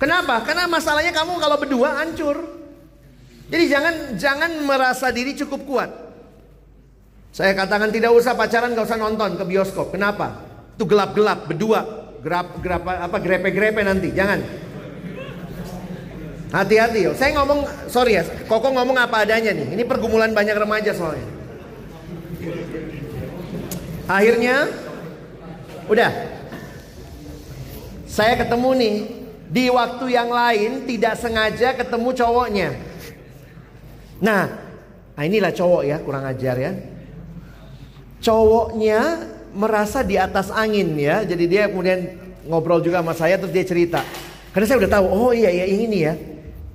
[0.00, 0.40] Kenapa?
[0.48, 2.57] Karena masalahnya kamu kalau berdua hancur.
[3.48, 5.90] Jadi jangan jangan merasa diri cukup kuat.
[7.32, 9.92] Saya katakan tidak usah pacaran, gak usah nonton ke bioskop.
[9.94, 10.42] Kenapa?
[10.76, 11.80] Itu gelap-gelap, berdua,
[12.20, 14.10] gerap, gerap, apa grepe-grepe nanti.
[14.12, 14.40] Jangan.
[16.48, 17.12] Hati-hati yo.
[17.12, 19.76] Saya ngomong, sorry ya, Koko ngomong apa adanya nih.
[19.76, 21.28] Ini pergumulan banyak remaja soalnya.
[24.08, 24.72] Akhirnya,
[25.92, 26.10] udah.
[28.08, 28.96] Saya ketemu nih
[29.52, 32.87] di waktu yang lain tidak sengaja ketemu cowoknya.
[34.18, 34.50] Nah,
[35.14, 36.72] nah inilah cowok ya, kurang ajar ya
[38.22, 39.00] cowoknya
[39.54, 41.22] merasa di atas angin ya.
[41.24, 44.00] Jadi dia kemudian ngobrol juga sama saya terus dia cerita.
[44.52, 46.14] Karena saya udah tahu, oh iya iya ini ya.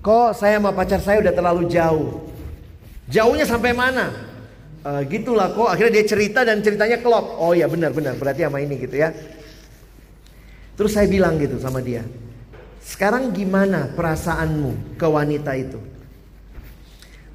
[0.04, 2.28] Kok saya sama pacar saya udah terlalu jauh.
[3.08, 4.12] Jauhnya sampai mana?
[4.84, 7.40] Uh, gitulah kok akhirnya dia cerita dan ceritanya klop.
[7.40, 9.16] Oh iya benar benar berarti sama ini gitu ya.
[10.76, 12.04] Terus saya bilang gitu sama dia.
[12.84, 15.80] Sekarang gimana perasaanmu ke wanita itu?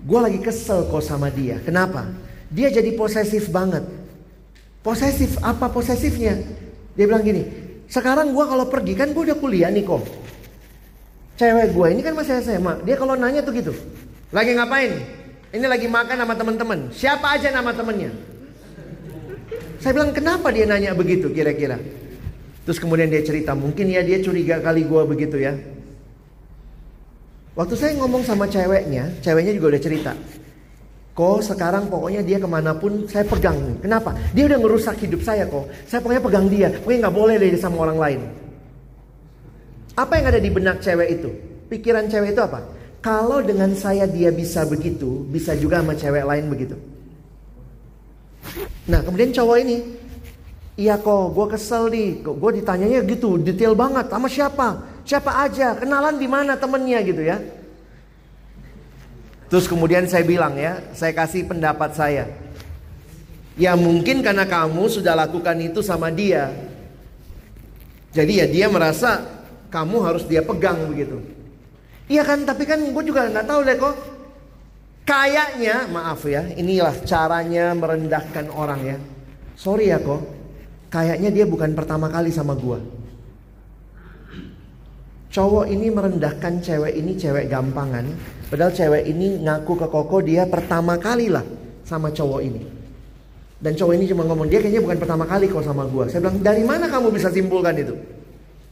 [0.05, 1.59] Gue lagi kesel kok sama dia.
[1.63, 2.07] Kenapa?
[2.49, 3.83] Dia jadi posesif banget.
[4.81, 6.39] Posesif, apa posesifnya?
[6.95, 7.43] Dia bilang gini,
[7.91, 10.07] sekarang gue kalau pergi kan gue udah kuliah nih kok.
[11.39, 12.83] Cewek gue ini kan masih SMA.
[12.83, 13.75] Dia kalau nanya tuh gitu.
[14.35, 14.93] Lagi ngapain?
[15.55, 16.79] Ini lagi makan sama teman-teman.
[16.93, 18.13] Siapa aja nama temennya?
[19.79, 21.79] Saya bilang kenapa dia nanya begitu kira-kira?
[22.67, 25.57] Terus kemudian dia cerita, mungkin ya dia curiga kali gue begitu ya.
[27.59, 30.13] Waktu saya ngomong sama ceweknya, ceweknya juga udah cerita.
[31.19, 33.83] Kok sekarang pokoknya dia ke mana pun saya pegang.
[33.83, 34.15] Kenapa?
[34.31, 35.67] Dia udah ngerusak hidup saya kok.
[35.91, 36.71] Saya pokoknya pegang dia.
[36.71, 38.21] Pokoknya nggak boleh deh sama orang lain.
[39.99, 41.35] Apa yang ada di benak cewek itu?
[41.67, 42.63] Pikiran cewek itu apa?
[43.03, 46.79] Kalau dengan saya dia bisa begitu, bisa juga sama cewek lain begitu.
[48.87, 49.77] Nah kemudian cowok ini,
[50.79, 56.21] iya kok, gue kesel nih, gue ditanyanya gitu, detail banget, sama siapa, siapa aja, kenalan
[56.21, 57.41] di mana temennya gitu ya.
[59.49, 62.29] Terus kemudian saya bilang ya, saya kasih pendapat saya.
[63.57, 66.53] Ya mungkin karena kamu sudah lakukan itu sama dia.
[68.13, 69.25] Jadi ya dia merasa
[69.73, 71.25] kamu harus dia pegang begitu.
[72.13, 73.97] Iya kan, tapi kan gue juga nggak tahu deh kok.
[75.09, 78.97] Kayaknya, maaf ya, inilah caranya merendahkan orang ya.
[79.57, 80.21] Sorry ya kok,
[80.93, 82.98] kayaknya dia bukan pertama kali sama gue.
[85.29, 88.09] Cowok ini merendahkan cewek ini cewek gampangan
[88.49, 91.45] Padahal cewek ini ngaku ke Koko dia pertama kali lah
[91.85, 92.65] sama cowok ini.
[93.61, 96.09] Dan cowok ini cuma ngomong dia kayaknya bukan pertama kali kok sama gue.
[96.09, 97.93] Saya bilang dari mana kamu bisa simpulkan itu?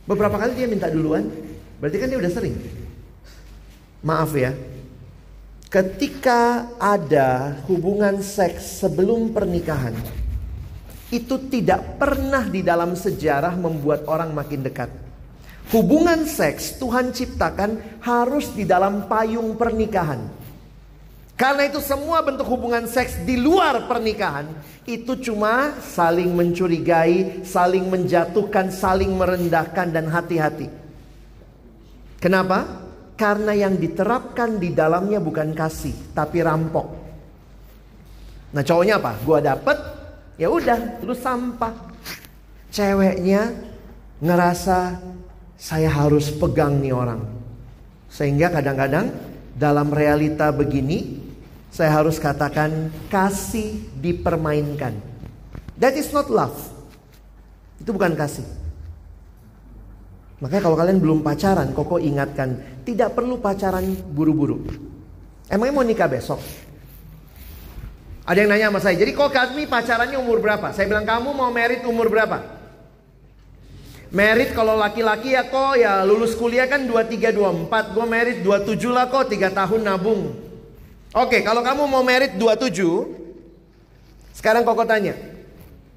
[0.09, 1.29] Beberapa kali dia minta duluan.
[1.77, 2.57] Berarti kan dia udah sering.
[4.01, 4.57] Maaf ya.
[5.69, 9.93] Ketika ada hubungan seks sebelum pernikahan.
[11.13, 15.06] Itu tidak pernah di dalam sejarah membuat orang makin dekat.
[15.75, 20.47] Hubungan seks Tuhan ciptakan harus di dalam payung pernikahan.
[21.37, 24.49] Karena itu semua bentuk hubungan seks di luar pernikahan
[24.89, 30.71] itu cuma saling mencurigai, saling menjatuhkan, saling merendahkan dan hati-hati.
[32.23, 32.89] Kenapa?
[33.21, 36.87] Karena yang diterapkan di dalamnya bukan kasih, tapi rampok.
[38.57, 39.13] Nah, cowoknya apa?
[39.21, 39.77] Gua dapet,
[40.41, 41.75] ya udah, terus sampah.
[42.73, 43.53] Ceweknya
[44.25, 45.01] ngerasa
[45.57, 47.25] saya harus pegang nih orang.
[48.13, 49.13] Sehingga kadang-kadang
[49.57, 51.21] dalam realita begini
[51.73, 54.97] saya harus katakan kasih dipermainkan.
[55.77, 56.57] That is not love.
[57.77, 58.45] Itu bukan kasih.
[60.41, 64.65] Makanya kalau kalian belum pacaran, Koko ingatkan, tidak perlu pacaran buru-buru.
[65.49, 66.41] Emangnya mau nikah besok?
[68.27, 70.75] Ada yang nanya sama saya, jadi kok kami pacarannya umur berapa?
[70.75, 72.56] Saya bilang kamu mau merit umur berapa?
[74.17, 79.13] Merit kalau laki-laki ya kok ya lulus kuliah kan 23 24, gue merit 27 lah
[79.13, 80.33] kok 3 tahun nabung.
[81.13, 83.13] Oke, kalau kamu mau merit 27,
[84.33, 85.13] sekarang koko tanya,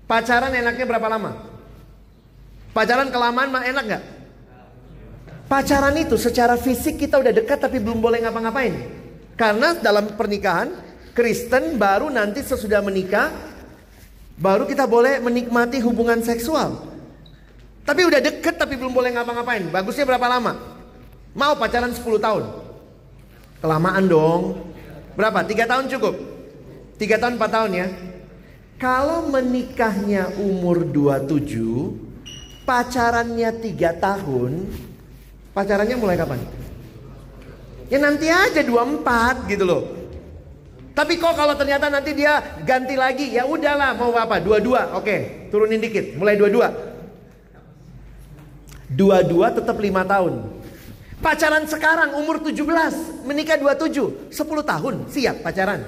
[0.03, 1.31] pacaran enaknya berapa lama?
[2.75, 4.03] Pacaran kelamaan mah enak nggak?
[5.47, 8.75] Pacaran itu secara fisik kita udah dekat tapi belum boleh ngapa-ngapain.
[9.39, 10.75] Karena dalam pernikahan,
[11.15, 13.31] Kristen baru nanti sesudah menikah,
[14.35, 16.98] baru kita boleh menikmati hubungan seksual.
[17.89, 19.65] Tapi udah deket tapi belum boleh ngapa-ngapain.
[19.73, 20.53] Bagusnya berapa lama?
[21.33, 22.45] Mau pacaran 10 tahun?
[23.65, 24.61] Kelamaan dong.
[25.17, 25.41] Berapa?
[25.41, 26.13] Tiga tahun cukup?
[27.01, 27.87] Tiga tahun, empat tahun ya?
[28.77, 34.69] Kalau menikahnya umur 27, pacarannya tiga tahun,
[35.57, 36.45] pacarannya mulai kapan?
[37.89, 39.83] Ya nanti aja 24 gitu loh.
[40.93, 44.37] Tapi kok kalau ternyata nanti dia ganti lagi, ya udahlah mau apa?
[44.37, 46.88] Dua-dua, oke, turunin dikit, mulai dua-dua.
[48.89, 50.49] Dua-dua tetap lima tahun.
[51.21, 55.85] Pacaran sekarang umur 17, menikah 27, 10 tahun siap pacaran.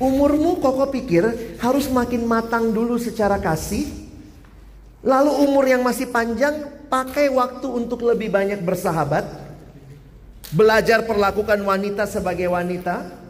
[0.00, 1.28] Umurmu kok pikir
[1.60, 3.84] harus makin matang dulu secara kasih.
[5.04, 9.28] Lalu umur yang masih panjang pakai waktu untuk lebih banyak bersahabat.
[10.56, 13.20] Belajar perlakukan wanita sebagai wanita.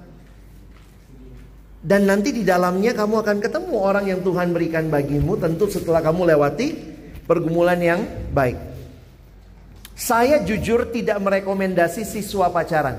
[1.80, 6.36] Dan nanti di dalamnya kamu akan ketemu orang yang Tuhan berikan bagimu tentu setelah kamu
[6.36, 6.68] lewati
[7.30, 8.02] pergumulan yang
[8.34, 8.58] baik.
[9.94, 12.98] Saya jujur tidak merekomendasi siswa pacaran.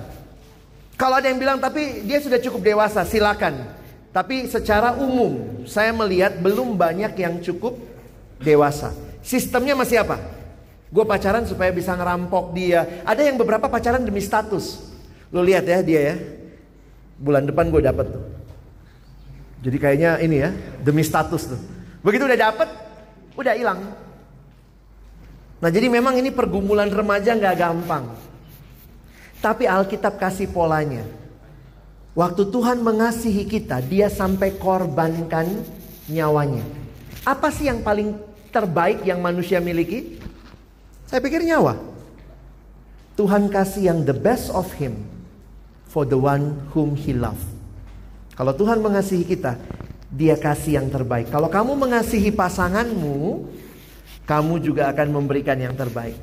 [0.95, 3.67] Kalau ada yang bilang tapi dia sudah cukup dewasa, silakan.
[4.15, 7.75] Tapi secara umum saya melihat belum banyak yang cukup
[8.39, 8.95] dewasa.
[9.19, 10.23] Sistemnya masih apa?
[10.87, 13.03] Gue pacaran supaya bisa ngerampok dia.
[13.03, 14.79] Ada yang beberapa pacaran demi status.
[15.31, 16.15] Lo lihat ya dia ya.
[17.19, 18.23] Bulan depan gue dapet tuh.
[19.61, 21.59] Jadi kayaknya ini ya demi status tuh.
[22.03, 22.69] Begitu udah dapet,
[23.35, 24.10] udah hilang.
[25.61, 28.09] Nah jadi memang ini pergumulan remaja nggak gampang.
[29.37, 31.05] Tapi Alkitab kasih polanya.
[32.17, 35.47] Waktu Tuhan mengasihi kita, dia sampai korbankan
[36.11, 36.65] nyawanya.
[37.23, 38.17] Apa sih yang paling
[38.51, 40.19] terbaik yang manusia miliki?
[41.07, 41.77] Saya pikir nyawa.
[43.15, 44.97] Tuhan kasih yang the best of him
[45.87, 47.39] for the one whom he love.
[48.35, 49.55] Kalau Tuhan mengasihi kita,
[50.11, 51.31] dia kasih yang terbaik.
[51.31, 53.47] Kalau kamu mengasihi pasanganmu,
[54.31, 56.15] kamu juga akan memberikan yang terbaik.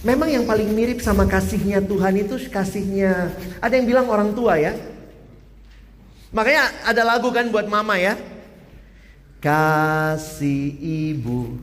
[0.00, 3.28] Memang yang paling mirip sama kasihnya Tuhan itu kasihnya
[3.60, 4.72] ada yang bilang orang tua ya.
[6.32, 8.16] Makanya ada lagu kan buat mama ya.
[9.36, 11.60] Kasih ibu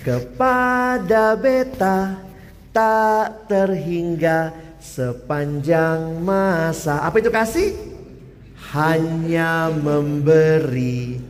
[0.00, 2.24] kepada beta
[2.72, 7.04] tak terhingga sepanjang masa.
[7.04, 7.76] Apa itu kasih?
[8.72, 11.20] Hanya memberi,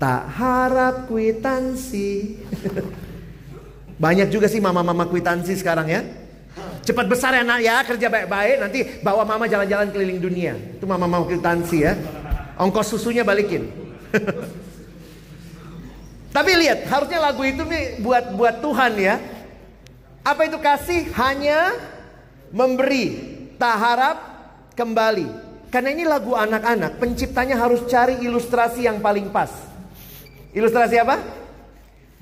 [0.00, 2.40] tak harap kwitansi.
[3.98, 6.02] Banyak juga sih mama-mama kwitansi sekarang ya.
[6.84, 10.54] Cepat besar ya nak ya kerja baik-baik nanti bawa mama jalan-jalan keliling dunia.
[10.76, 11.96] Itu mama-mama kwitansi ya.
[12.60, 13.70] Ongkos susunya balikin.
[16.36, 19.16] Tapi lihat harusnya lagu itu nih buat buat Tuhan ya.
[20.26, 21.12] Apa itu kasih?
[21.14, 21.78] Hanya
[22.50, 23.06] memberi,
[23.54, 24.16] tak harap
[24.74, 25.28] kembali.
[25.70, 29.50] Karena ini lagu anak-anak, penciptanya harus cari ilustrasi yang paling pas.
[30.54, 31.18] Ilustrasi apa?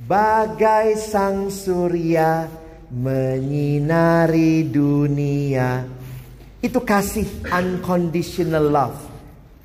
[0.02, 2.50] Bagai sang surya
[2.90, 5.86] menyinari dunia.
[6.58, 8.98] Itu kasih unconditional love.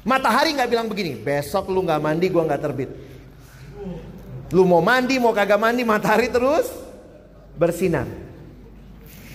[0.06, 2.90] Matahari nggak bilang begini, besok lu nggak mandi, gua nggak terbit.
[4.54, 6.72] Lu mau mandi, mau kagak mandi, matahari terus
[7.58, 8.08] bersinar.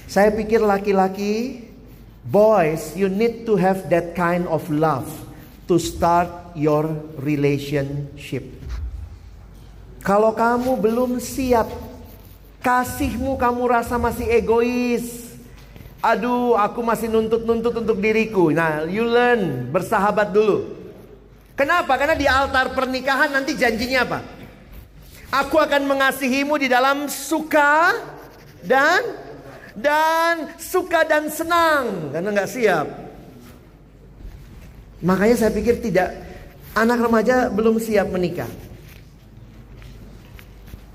[0.09, 1.67] Saya pikir laki-laki,
[2.25, 5.11] boys, you need to have that kind of love
[5.67, 6.89] to start your
[7.21, 8.62] relationship.
[10.03, 11.71] Kalau kamu belum siap,
[12.59, 15.33] kasihmu kamu rasa masih egois,
[16.03, 18.51] Aduh, aku masih nuntut-nuntut untuk diriku.
[18.51, 20.75] Nah, you learn bersahabat dulu.
[21.55, 21.95] Kenapa?
[21.95, 24.19] Karena di altar pernikahan nanti janjinya apa?
[25.31, 27.95] Aku akan mengasihimu di dalam suka
[28.67, 29.01] dan
[29.79, 32.87] dan suka dan senang karena nggak siap.
[35.07, 36.19] Makanya saya pikir tidak
[36.75, 38.51] anak remaja belum siap menikah.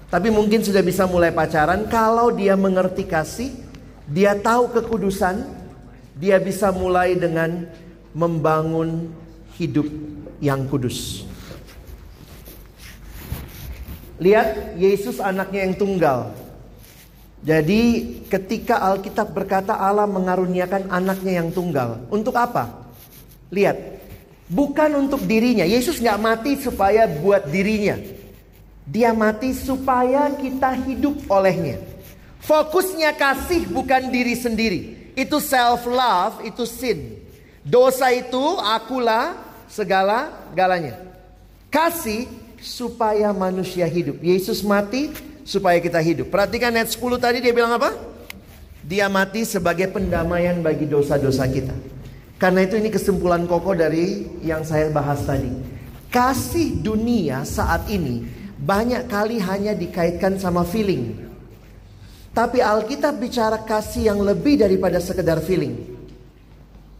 [0.08, 3.52] Tapi mungkin sudah bisa mulai pacaran kalau dia mengerti kasih,
[4.08, 5.44] dia tahu kekudusan,
[6.16, 7.68] dia bisa mulai dengan
[8.16, 9.12] membangun
[9.60, 9.86] hidup
[10.40, 11.28] yang kudus.
[14.18, 16.32] Lihat Yesus anaknya yang tunggal.
[17.46, 22.02] Jadi ketika Alkitab berkata Allah mengaruniakan anaknya yang tunggal.
[22.10, 22.90] Untuk apa?
[23.54, 24.00] Lihat.
[24.48, 25.68] Bukan untuk dirinya.
[25.68, 28.00] Yesus nggak mati supaya buat dirinya.
[28.88, 31.84] Dia mati supaya kita hidup olehnya.
[32.40, 35.12] Fokusnya kasih bukan diri sendiri.
[35.12, 37.20] Itu self love, itu sin.
[37.68, 39.36] Dosa itu akulah
[39.68, 40.96] segala galanya.
[41.68, 42.32] Kasih
[42.64, 44.24] supaya manusia hidup.
[44.24, 45.12] Yesus mati
[45.44, 46.32] supaya kita hidup.
[46.32, 47.92] Perhatikan ayat 10 tadi dia bilang apa?
[48.88, 51.76] Dia mati sebagai pendamaian bagi dosa-dosa kita.
[52.40, 55.52] Karena itu ini kesimpulan kokoh dari yang saya bahas tadi.
[56.08, 58.24] Kasih dunia saat ini
[58.68, 61.16] banyak kali hanya dikaitkan sama feeling.
[62.36, 65.96] Tapi Alkitab bicara kasih yang lebih daripada sekedar feeling.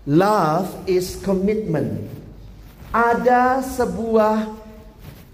[0.08, 2.08] Love is commitment.
[2.96, 4.48] Ada sebuah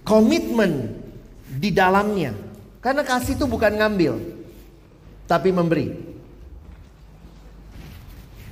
[0.02, 0.98] komitmen
[1.46, 2.34] di dalamnya.
[2.82, 4.18] Karena kasih itu bukan ngambil,
[5.30, 5.94] tapi memberi.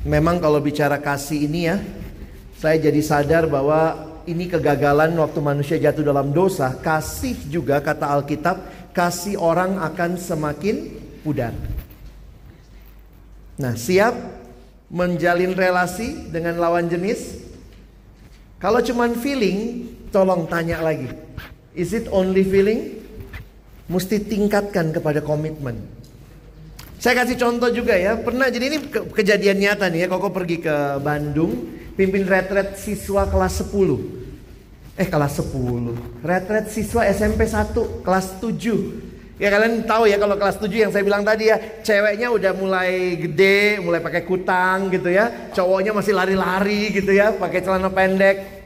[0.08, 1.82] Memang kalau bicara kasih ini ya,
[2.56, 8.58] saya jadi sadar bahwa ini kegagalan waktu manusia jatuh dalam dosa, kasih juga kata Alkitab,
[8.94, 10.92] kasih orang akan semakin
[11.26, 11.54] pudar.
[13.62, 14.14] Nah, siap
[14.92, 17.42] menjalin relasi dengan lawan jenis?
[18.62, 21.10] Kalau cuman feeling, tolong tanya lagi.
[21.74, 23.02] Is it only feeling?
[23.88, 25.82] Mesti tingkatkan kepada komitmen.
[27.02, 28.14] Saya kasih contoh juga ya.
[28.22, 30.08] Pernah jadi ini kejadian nyata nih ya.
[30.08, 35.00] Koko pergi ke Bandung pimpin retret siswa kelas 10.
[35.00, 36.22] Eh kelas 10.
[36.22, 39.12] Retret siswa SMP 1 kelas 7.
[39.42, 43.18] Ya kalian tahu ya kalau kelas 7 yang saya bilang tadi ya, ceweknya udah mulai
[43.18, 45.50] gede, mulai pakai kutang gitu ya.
[45.58, 48.62] Cowoknya masih lari-lari gitu ya, pakai celana pendek.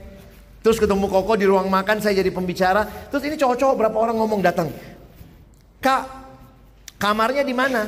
[0.59, 2.83] Terus ketemu Koko di ruang makan, saya jadi pembicara.
[3.07, 4.67] Terus ini cowok-cowok berapa orang ngomong datang.
[5.79, 6.03] Kak,
[6.99, 7.87] kamarnya di mana?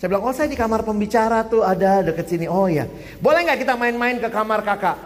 [0.00, 2.48] Saya bilang, oh saya di kamar pembicara tuh ada deket sini.
[2.48, 2.88] Oh ya,
[3.20, 4.96] boleh nggak kita main-main ke kamar kakak?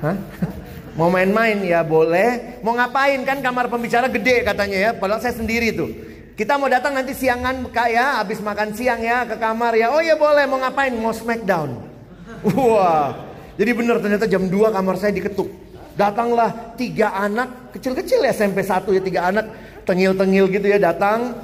[0.00, 0.16] Hah?
[0.96, 2.64] Mau main-main ya boleh.
[2.64, 4.90] Mau ngapain kan kamar pembicara gede katanya ya.
[4.96, 5.92] Padahal saya sendiri tuh.
[6.34, 9.94] Kita mau datang nanti siangan kak ya, habis makan siang ya ke kamar ya.
[9.94, 10.42] Oh ya boleh.
[10.50, 10.90] Mau ngapain?
[10.98, 11.70] Mau smackdown.
[12.50, 13.14] Wah.
[13.54, 15.46] Jadi benar ternyata jam 2 kamar saya diketuk.
[15.94, 19.46] Datanglah tiga anak kecil-kecil ya SMP 1 ya tiga anak
[19.86, 21.36] tengil-tengil gitu ya datang.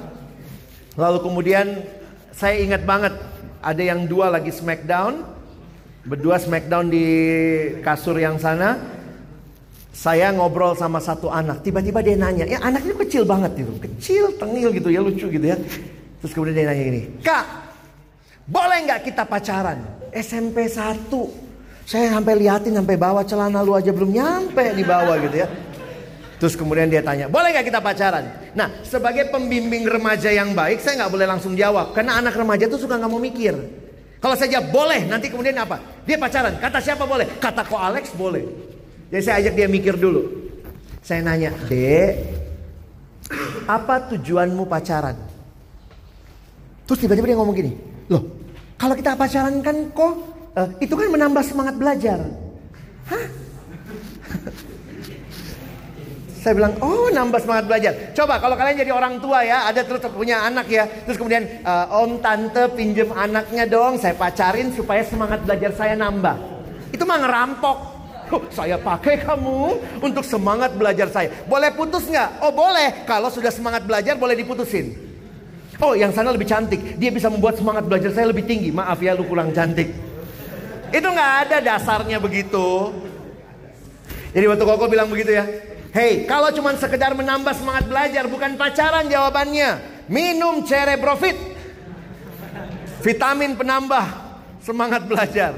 [0.99, 1.79] Lalu kemudian
[2.35, 3.15] saya ingat banget
[3.63, 5.23] ada yang dua lagi smackdown,
[6.03, 7.07] berdua smackdown di
[7.79, 8.75] kasur yang sana.
[9.95, 14.75] Saya ngobrol sama satu anak, tiba-tiba dia nanya, ya anaknya kecil banget gitu, kecil, tengil
[14.75, 15.55] gitu ya, lucu gitu ya.
[16.19, 17.47] Terus kemudian dia nanya gini, kak,
[18.43, 19.79] boleh nggak kita pacaran?
[20.11, 21.07] SMP 1
[21.85, 25.47] saya sampai liatin sampai bawah celana lu aja belum nyampe di bawah gitu ya.
[26.35, 28.27] Terus kemudian dia tanya, boleh nggak kita pacaran?
[28.51, 31.95] Nah, sebagai pembimbing remaja yang baik, saya nggak boleh langsung jawab.
[31.95, 33.55] Karena anak remaja tuh suka nggak mau mikir.
[34.19, 35.79] Kalau saya jawab boleh, nanti kemudian apa?
[36.03, 36.59] Dia pacaran.
[36.59, 37.39] Kata siapa boleh?
[37.39, 38.43] Kata ko Alex boleh.
[39.13, 40.27] Jadi saya ajak dia mikir dulu.
[41.05, 42.13] Saya nanya, dek,
[43.69, 45.15] apa tujuanmu pacaran?
[46.89, 47.71] Terus tiba-tiba dia ngomong gini,
[48.09, 48.25] loh,
[48.75, 50.13] kalau kita pacaran kan kok
[50.57, 52.19] uh, itu kan menambah semangat belajar.
[53.07, 53.25] Hah?
[56.45, 58.13] Saya bilang, oh nambah semangat belajar.
[58.13, 60.85] Coba kalau kalian jadi orang tua ya, ada terus punya anak ya.
[60.85, 66.37] Terus kemudian, uh, om tante pinjem anaknya dong, saya pacarin supaya semangat belajar saya nambah.
[66.93, 67.77] Itu mah ngerampok.
[68.53, 71.33] Saya pakai kamu untuk semangat belajar saya.
[71.49, 72.45] Boleh putus nggak?
[72.45, 73.09] Oh boleh.
[73.09, 74.93] Kalau sudah semangat belajar boleh diputusin.
[75.81, 77.01] Oh yang sana lebih cantik.
[77.01, 78.69] Dia bisa membuat semangat belajar saya lebih tinggi.
[78.69, 79.89] Maaf ya lu kurang cantik.
[80.93, 82.93] Itu nggak ada dasarnya begitu.
[84.29, 85.73] Jadi waktu Koko bilang begitu ya.
[85.95, 89.79] Hei, kalau cuma sekedar menambah semangat belajar, bukan pacaran jawabannya.
[90.11, 91.39] Minum cerebrofit.
[92.99, 94.03] Vitamin penambah
[94.59, 95.55] semangat belajar.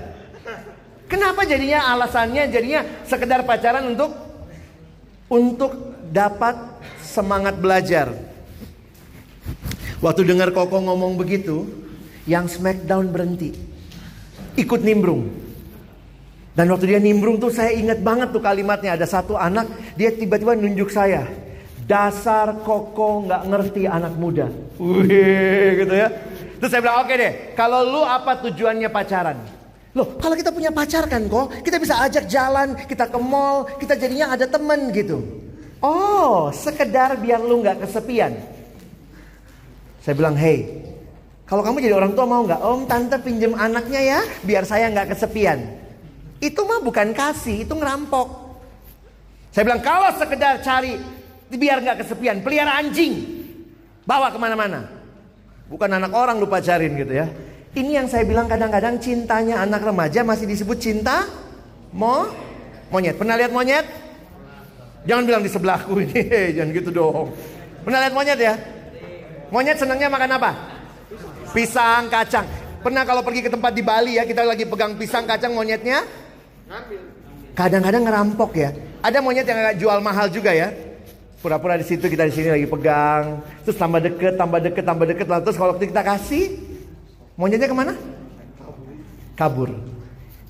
[1.10, 4.14] Kenapa jadinya alasannya jadinya sekedar pacaran untuk
[5.26, 6.54] untuk dapat
[7.02, 8.14] semangat belajar.
[10.06, 11.66] Waktu dengar Koko ngomong begitu,
[12.30, 13.58] yang Smackdown berhenti.
[14.58, 15.47] ikut nimbrung.
[16.58, 18.98] Dan waktu dia nimbrung tuh saya ingat banget tuh kalimatnya.
[18.98, 21.30] Ada satu anak, dia tiba-tiba nunjuk saya.
[21.86, 24.50] Dasar koko nggak ngerti anak muda.
[24.82, 26.10] Wih gitu ya.
[26.58, 29.38] Terus saya bilang oke okay deh, kalau lu apa tujuannya pacaran?
[29.94, 33.94] Loh kalau kita punya pacar kan kok, kita bisa ajak jalan, kita ke mall, kita
[33.94, 35.22] jadinya ada temen gitu.
[35.78, 38.34] Oh sekedar biar lu nggak kesepian.
[40.02, 40.66] Saya bilang hey,
[41.46, 42.62] kalau kamu jadi orang tua mau nggak?
[42.66, 45.87] Om tante pinjem anaknya ya, biar saya nggak kesepian.
[46.38, 48.48] Itu mah bukan kasih, itu ngerampok.
[49.50, 51.02] Saya bilang kalau sekedar cari
[51.50, 53.26] biar nggak kesepian, pelihara anjing,
[54.06, 54.86] bawa ke mana-mana.
[55.66, 57.28] Bukan anak orang lupa cariin gitu ya.
[57.74, 61.26] Ini yang saya bilang kadang-kadang cintanya anak remaja masih disebut cinta
[61.90, 62.30] mo
[62.94, 63.18] monyet.
[63.18, 63.86] Pernah lihat monyet?
[65.10, 66.22] Jangan bilang di sebelahku ini,
[66.56, 67.34] jangan gitu dong.
[67.82, 68.54] Pernah lihat monyet ya?
[69.50, 70.52] Monyet senangnya makan apa?
[71.56, 72.46] Pisang kacang.
[72.84, 76.06] Pernah kalau pergi ke tempat di Bali ya, kita lagi pegang pisang kacang monyetnya
[77.58, 78.70] Kadang-kadang ngerampok ya.
[79.02, 80.70] Ada monyet yang agak jual mahal juga ya.
[81.42, 85.26] Pura-pura di situ kita di sini lagi pegang, terus tambah deket, tambah deket, tambah deket.
[85.30, 86.60] Lalu terus kalau kita kasih,
[87.38, 87.94] monyetnya ke mana?
[89.38, 89.70] Kabur.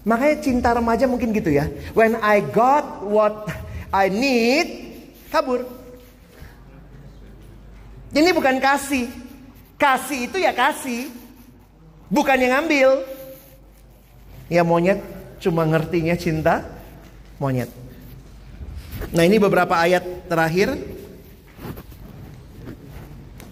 [0.08, 1.68] Makanya cinta remaja mungkin gitu ya.
[1.92, 3.52] When I got what
[3.92, 4.68] I need,
[5.28, 5.68] kabur.
[8.16, 9.12] Ini bukan kasih.
[9.76, 11.12] Kasih itu ya kasih.
[12.08, 13.04] Bukan yang ngambil.
[14.48, 15.04] Ya monyet
[15.38, 16.66] cuma ngertinya cinta
[17.38, 17.70] monyet.
[19.14, 20.74] Nah ini beberapa ayat terakhir.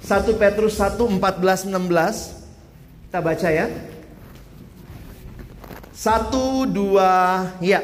[0.06, 3.10] 1 Petrus 1, 14, 16.
[3.10, 3.68] Kita baca ya.
[5.96, 7.82] Satu, dua, ya.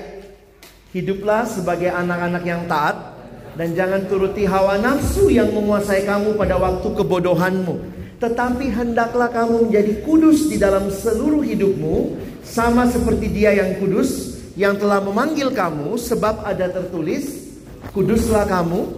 [0.93, 3.17] Hiduplah sebagai anak-anak yang taat.
[3.57, 7.75] Dan jangan turuti hawa nafsu yang menguasai kamu pada waktu kebodohanmu.
[8.21, 12.21] Tetapi hendaklah kamu menjadi kudus di dalam seluruh hidupmu
[12.51, 17.55] sama seperti dia yang kudus yang telah memanggil kamu sebab ada tertulis
[17.95, 18.91] kuduslah kamu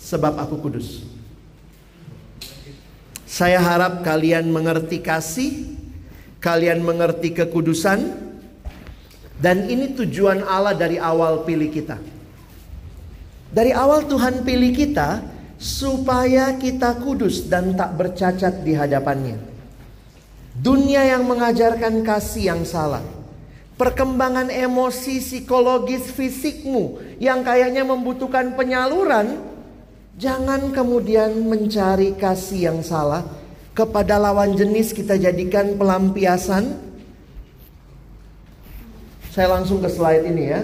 [0.00, 1.04] sebab aku kudus.
[3.28, 5.76] Saya harap kalian mengerti kasih,
[6.40, 8.16] kalian mengerti kekudusan
[9.38, 12.00] dan ini tujuan Allah dari awal pilih kita.
[13.52, 15.20] Dari awal Tuhan pilih kita
[15.60, 19.49] supaya kita kudus dan tak bercacat di hadapannya.
[20.60, 23.00] Dunia yang mengajarkan kasih yang salah.
[23.80, 29.40] Perkembangan emosi psikologis fisikmu yang kayaknya membutuhkan penyaluran.
[30.20, 33.24] Jangan kemudian mencari kasih yang salah
[33.72, 36.76] kepada lawan jenis kita jadikan pelampiasan.
[39.32, 40.60] Saya langsung ke slide ini ya.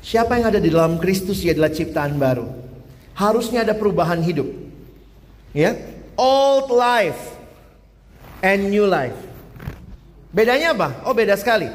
[0.00, 2.48] Siapa yang ada di dalam Kristus ia adalah ciptaan baru.
[3.12, 4.48] Harusnya ada perubahan hidup.
[5.52, 5.76] Ya,
[6.18, 7.34] old life
[8.42, 9.16] and new life.
[10.34, 11.06] Bedanya apa?
[11.06, 11.70] Oh, beda sekali.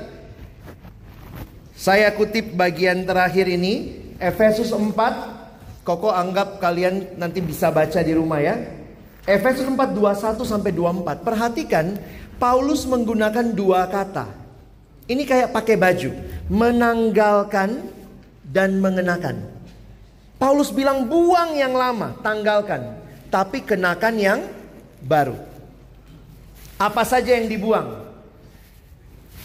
[1.79, 5.87] Saya kutip bagian terakhir ini, Efesus 4.
[5.87, 8.59] Koko anggap kalian nanti bisa baca di rumah ya.
[9.23, 11.23] Efesus 4 21 sampai 24.
[11.23, 11.95] Perhatikan
[12.35, 14.27] Paulus menggunakan dua kata.
[15.09, 16.11] Ini kayak pakai baju,
[16.51, 17.89] menanggalkan
[18.45, 19.41] dan mengenakan.
[20.37, 22.98] Paulus bilang buang yang lama, tanggalkan
[23.29, 24.39] tapi kenakan yang
[25.05, 25.37] baru.
[26.81, 28.09] Apa saja yang dibuang?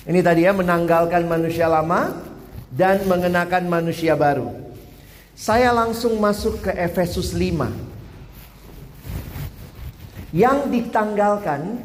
[0.05, 2.13] Ini tadi ya menanggalkan manusia lama
[2.69, 4.53] dan mengenakan manusia baru.
[5.33, 7.73] Saya langsung masuk ke Efesus 5.
[10.35, 11.83] Yang ditanggalkan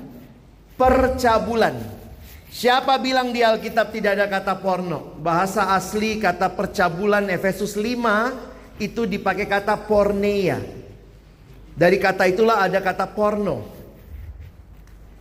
[0.76, 1.78] percabulan.
[2.50, 5.16] Siapa bilang di Alkitab tidak ada kata porno?
[5.22, 10.58] Bahasa asli kata percabulan Efesus 5 itu dipakai kata porneia.
[11.80, 13.64] Dari kata itulah ada kata porno.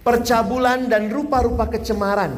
[0.02, 2.34] Percabulan dan rupa-rupa kecemaran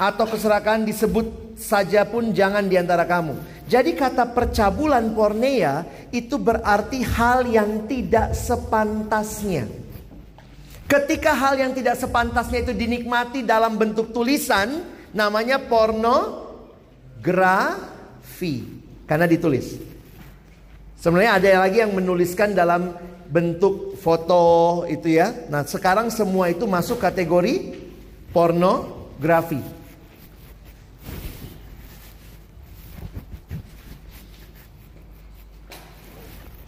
[0.00, 3.36] atau keserakahan disebut saja pun jangan di antara kamu.
[3.68, 9.68] Jadi kata percabulan pornea itu berarti hal yang tidak sepantasnya.
[10.88, 16.40] Ketika hal yang tidak sepantasnya itu dinikmati dalam bentuk tulisan, namanya pornografi.
[19.04, 19.76] Karena ditulis.
[20.96, 22.96] Sebenarnya ada lagi yang menuliskan dalam
[23.28, 25.32] bentuk foto itu ya.
[25.52, 27.76] Nah, sekarang semua itu masuk kategori
[28.32, 29.60] pornografi.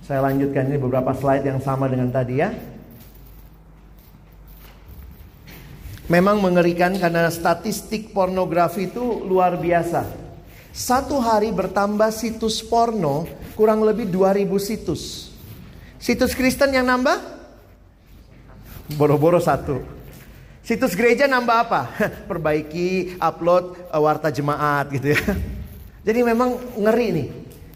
[0.05, 2.51] Saya lanjutkan ini beberapa slide yang sama dengan tadi ya.
[6.11, 10.11] Memang mengerikan karena statistik pornografi itu luar biasa.
[10.75, 15.30] Satu hari bertambah situs porno kurang lebih 2000 situs.
[16.01, 17.21] Situs Kristen yang nambah?
[18.97, 19.85] Boro-boro satu.
[20.65, 21.93] Situs gereja nambah apa?
[22.31, 25.21] Perbaiki, upload uh, warta jemaat gitu ya.
[26.09, 27.29] Jadi memang ngeri nih.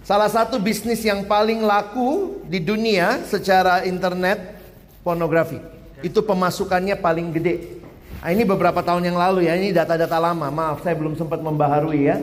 [0.04, 4.56] Salah satu bisnis yang paling laku di dunia secara internet
[5.04, 5.60] pornografi.
[6.00, 7.84] Itu pemasukannya paling gede.
[8.24, 10.48] Nah, ini beberapa tahun yang lalu ya, ini data-data lama.
[10.48, 12.16] Maaf, saya belum sempat membaharui ya.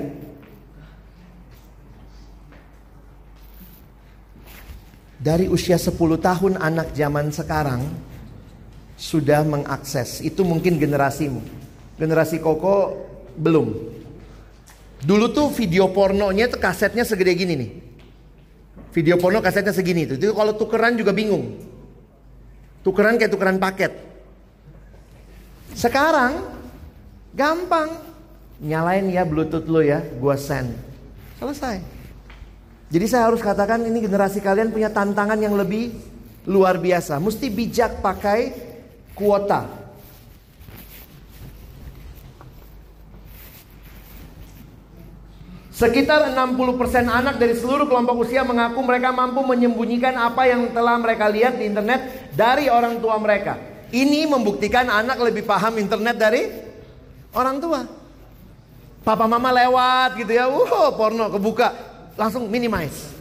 [5.22, 7.86] Dari usia 10 tahun anak zaman sekarang
[8.98, 10.26] sudah mengakses.
[10.26, 11.46] Itu mungkin generasimu.
[12.02, 12.98] Generasi Koko
[13.38, 13.70] belum.
[15.06, 17.72] Dulu tuh video pornonya tuh kasetnya segede gini nih.
[18.92, 20.18] Video porno kasetnya segini tuh.
[20.18, 21.58] Itu kalau tukeran juga bingung.
[22.82, 23.94] Tukeran kayak tukeran paket.
[25.78, 26.50] Sekarang
[27.38, 28.10] gampang.
[28.62, 30.70] Nyalain ya Bluetooth lo ya, gua send.
[31.42, 31.82] Selesai.
[32.92, 35.96] Jadi saya harus katakan ini generasi kalian punya tantangan yang lebih
[36.44, 37.24] luar biasa.
[37.24, 38.52] Mesti bijak pakai
[39.16, 39.80] kuota.
[45.72, 51.26] Sekitar 60% anak dari seluruh kelompok usia mengaku mereka mampu menyembunyikan apa yang telah mereka
[51.32, 53.58] lihat di internet dari orang tua mereka.
[53.90, 56.44] Ini membuktikan anak lebih paham internet dari
[57.34, 57.82] orang tua.
[59.02, 61.91] Papa mama lewat gitu ya, uh porno kebuka
[62.22, 63.18] langsung minimize.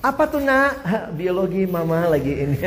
[0.00, 0.80] Apa tuh nak?
[1.12, 2.56] Biologi mama lagi ini.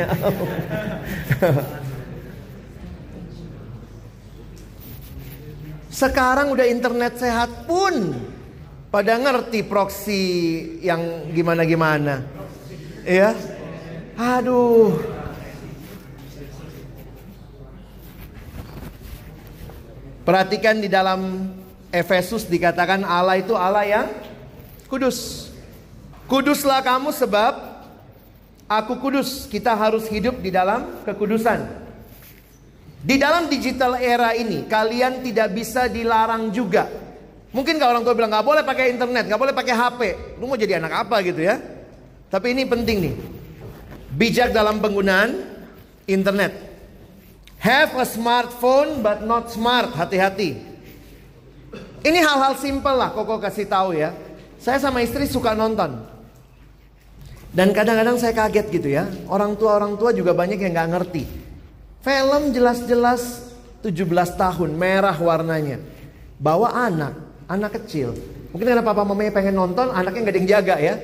[5.90, 8.14] Sekarang udah internet sehat pun
[8.94, 10.22] pada ngerti proxy
[10.78, 12.22] yang gimana-gimana.
[13.02, 13.34] Iya.
[14.14, 14.94] Aduh.
[20.22, 21.50] Perhatikan di dalam
[21.90, 24.06] Efesus dikatakan Allah itu Allah yang
[24.86, 25.50] kudus.
[26.24, 27.52] Kuduslah kamu sebab
[28.64, 29.44] aku kudus.
[29.44, 31.84] Kita harus hidup di dalam kekudusan.
[33.04, 36.88] Di dalam digital era ini kalian tidak bisa dilarang juga.
[37.52, 40.00] Mungkin kalau orang tua bilang nggak boleh pakai internet, nggak boleh pakai HP.
[40.40, 41.60] Lu mau jadi anak apa gitu ya?
[42.32, 43.14] Tapi ini penting nih.
[44.16, 45.44] Bijak dalam penggunaan
[46.08, 46.56] internet.
[47.60, 49.92] Have a smartphone but not smart.
[49.92, 50.56] Hati-hati.
[52.04, 54.12] Ini hal-hal simpel lah Koko kasih tahu ya.
[54.60, 56.13] Saya sama istri suka nonton.
[57.54, 59.06] Dan kadang-kadang saya kaget gitu ya.
[59.30, 61.22] Orang tua-orang tua juga banyak yang nggak ngerti.
[62.02, 63.94] Film jelas-jelas 17
[64.34, 65.78] tahun, merah warnanya.
[66.42, 67.14] Bawa anak,
[67.46, 68.10] anak kecil.
[68.50, 70.94] Mungkin karena papa mamanya pengen nonton, anaknya nggak ada yang jaga ya.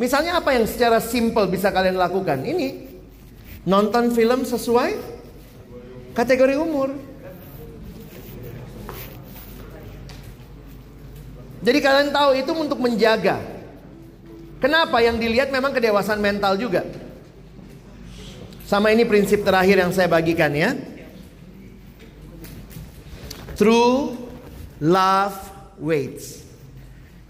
[0.00, 2.48] Misalnya apa yang secara simple bisa kalian lakukan?
[2.48, 2.88] Ini
[3.68, 4.96] nonton film sesuai
[6.16, 6.96] kategori umur.
[11.60, 13.51] Jadi kalian tahu itu untuk menjaga
[14.62, 15.02] Kenapa?
[15.02, 16.86] Yang dilihat memang kedewasaan mental juga.
[18.62, 20.78] Sama ini prinsip terakhir yang saya bagikan ya.
[23.58, 24.14] True
[24.78, 25.36] love
[25.82, 26.46] waits.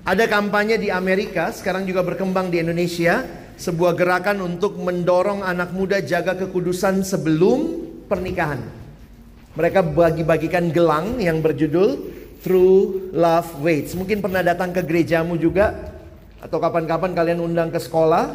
[0.05, 3.25] Ada kampanye di Amerika, sekarang juga berkembang di Indonesia,
[3.57, 8.61] sebuah gerakan untuk mendorong anak muda jaga kekudusan sebelum pernikahan.
[9.55, 12.13] Mereka bagi-bagikan gelang yang berjudul
[12.43, 13.95] True Love Waits.
[13.95, 15.92] Mungkin pernah datang ke gerejamu juga,
[16.43, 18.35] atau kapan-kapan kalian undang ke sekolah,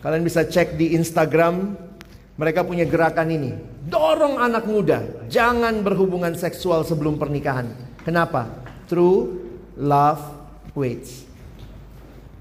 [0.00, 1.74] kalian bisa cek di Instagram.
[2.34, 3.54] Mereka punya gerakan ini.
[3.86, 7.70] Dorong anak muda, jangan berhubungan seksual sebelum pernikahan.
[8.02, 8.50] Kenapa?
[8.90, 9.38] True
[9.78, 10.22] love
[10.74, 11.22] waits.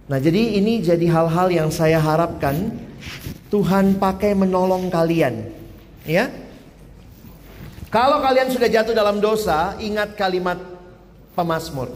[0.09, 2.73] Nah, jadi ini jadi hal-hal yang saya harapkan
[3.53, 5.45] Tuhan pakai menolong kalian.
[6.09, 6.33] Ya.
[7.93, 10.57] Kalau kalian sudah jatuh dalam dosa, ingat kalimat
[11.37, 11.93] pemazmur.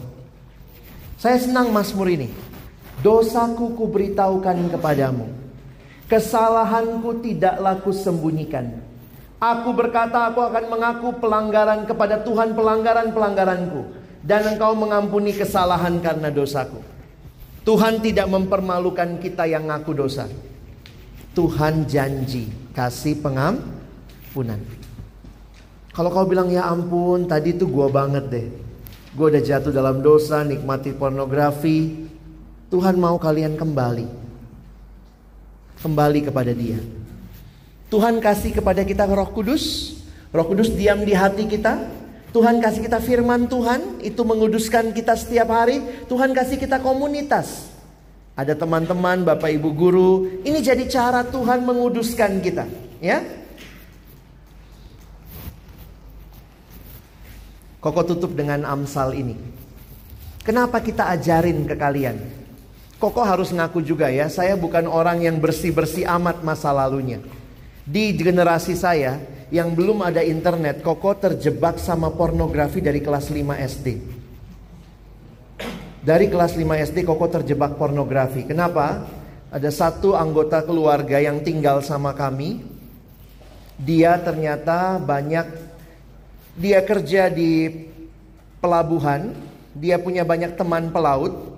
[1.17, 2.29] Saya senang mazmur ini.
[3.05, 5.29] Dosaku kuberitahukan kepadamu.
[6.09, 8.81] Kesalahanku tidaklah kusembunyikan.
[9.37, 13.81] Aku berkata aku akan mengaku pelanggaran kepada Tuhan pelanggaran-pelanggaranku.
[14.25, 16.81] Dan engkau mengampuni kesalahan karena dosaku.
[17.61, 20.25] Tuhan tidak mempermalukan kita yang ngaku dosa.
[21.37, 24.57] Tuhan janji kasih pengampunan.
[25.93, 28.47] Kalau kau bilang ya ampun tadi tuh gua banget deh.
[29.17, 32.06] Gue udah jatuh dalam dosa, nikmati pornografi,
[32.67, 34.07] Tuhan mau kalian kembali.
[35.79, 36.79] Kembali kepada dia.
[37.87, 39.95] Tuhan kasih kepada kita roh kudus.
[40.35, 41.79] Roh kudus diam di hati kita.
[42.35, 44.03] Tuhan kasih kita firman Tuhan.
[44.03, 45.79] Itu menguduskan kita setiap hari.
[46.11, 47.71] Tuhan kasih kita komunitas.
[48.35, 50.11] Ada teman-teman, bapak ibu guru.
[50.43, 52.67] Ini jadi cara Tuhan menguduskan kita.
[52.99, 53.23] Ya,
[57.87, 59.37] Koko tutup dengan Amsal ini.
[60.43, 62.46] Kenapa kita ajarin ke kalian?
[62.97, 67.21] Koko harus ngaku juga ya, saya bukan orang yang bersih-bersih amat masa lalunya.
[67.85, 69.21] Di generasi saya,
[69.53, 73.87] yang belum ada internet, Koko terjebak sama pornografi dari kelas 5 SD.
[76.01, 78.49] Dari kelas 5 SD Koko terjebak pornografi.
[78.49, 79.05] Kenapa?
[79.53, 82.65] Ada satu anggota keluarga yang tinggal sama kami.
[83.77, 85.45] Dia ternyata banyak
[86.57, 87.69] dia kerja di
[88.57, 89.37] pelabuhan,
[89.77, 91.56] dia punya banyak teman pelaut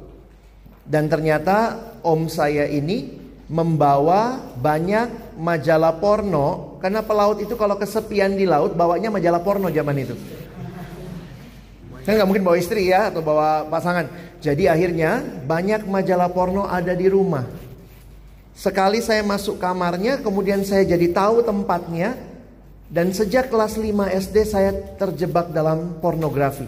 [0.90, 3.14] dan ternyata om saya ini
[3.46, 9.98] membawa banyak majalah porno karena pelaut itu kalau kesepian di laut bawanya majalah porno zaman
[10.02, 10.18] itu.
[12.10, 14.10] Kan nggak mungkin bawa istri ya atau bawa pasangan.
[14.42, 17.46] Jadi akhirnya banyak majalah porno ada di rumah.
[18.58, 22.18] Sekali saya masuk kamarnya, kemudian saya jadi tahu tempatnya.
[22.90, 26.66] Dan sejak kelas 5 SD saya terjebak dalam pornografi.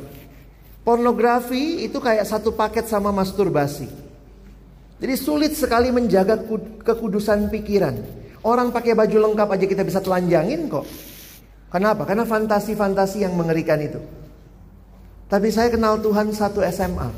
[0.86, 4.11] Pornografi itu kayak satu paket sama masturbasi.
[5.02, 6.38] Jadi sulit sekali menjaga
[6.86, 7.98] kekudusan pikiran.
[8.46, 10.86] Orang pakai baju lengkap aja kita bisa telanjangin kok.
[11.74, 12.06] Kenapa?
[12.06, 13.98] Karena fantasi-fantasi yang mengerikan itu.
[15.26, 17.10] Tapi saya kenal Tuhan satu SMA.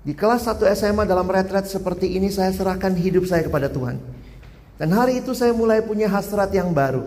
[0.00, 4.00] Di kelas satu SMA dalam retret seperti ini saya serahkan hidup saya kepada Tuhan.
[4.80, 7.04] Dan hari itu saya mulai punya hasrat yang baru.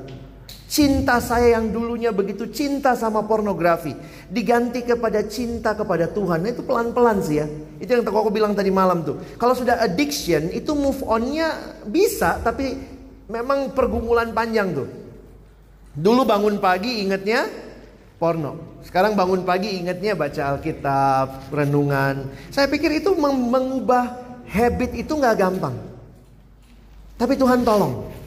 [0.72, 3.92] Cinta saya yang dulunya begitu cinta sama pornografi
[4.32, 6.48] diganti kepada cinta kepada Tuhan.
[6.48, 7.46] Nah, itu pelan-pelan sih ya.
[7.76, 9.20] Itu yang aku bilang tadi malam tuh.
[9.36, 12.80] Kalau sudah addiction itu move onnya bisa tapi
[13.28, 14.88] memang pergumulan panjang tuh.
[15.92, 17.52] Dulu bangun pagi ingetnya
[18.16, 18.80] porno.
[18.88, 22.32] Sekarang bangun pagi ingatnya baca Alkitab, renungan.
[22.48, 25.76] Saya pikir itu mengubah habit itu nggak gampang.
[27.20, 28.21] Tapi Tuhan tolong.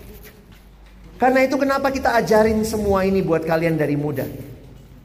[1.24, 4.28] Karena itu kenapa kita ajarin semua ini buat kalian dari muda.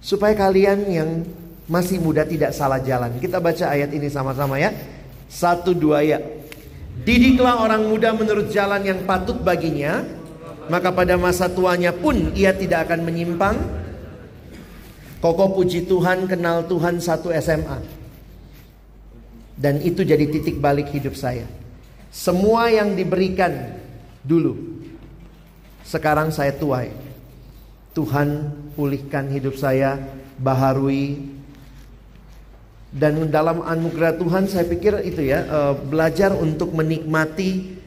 [0.03, 1.23] Supaya kalian yang
[1.63, 3.15] masih muda tidak salah jalan.
[3.23, 4.75] Kita baca ayat ini sama-sama ya.
[5.31, 6.19] Satu dua ya.
[7.07, 10.03] Didiklah orang muda menurut jalan yang patut baginya.
[10.67, 13.55] Maka pada masa tuanya pun ia tidak akan menyimpang
[15.23, 17.79] Koko puji Tuhan kenal Tuhan satu SMA.
[19.55, 21.47] Dan itu jadi titik balik hidup saya.
[22.11, 23.79] Semua yang diberikan
[24.23, 24.78] dulu.
[25.83, 26.91] Sekarang saya tuai.
[27.93, 29.99] Tuhan pulihkan hidup saya,
[30.39, 31.37] baharui.
[32.89, 37.77] Dan dalam anugerah Tuhan saya pikir itu ya, eh, belajar untuk menikmati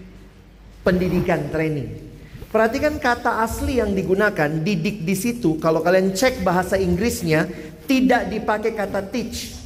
[0.87, 2.13] pendidikan training.
[2.53, 5.57] Perhatikan kata asli yang digunakan, didik di situ.
[5.57, 7.49] Kalau kalian cek bahasa Inggrisnya,
[7.89, 9.57] tidak dipakai kata teach.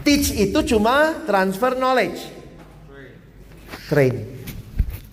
[0.00, 2.24] Teach itu cuma transfer knowledge.
[3.92, 4.33] Train.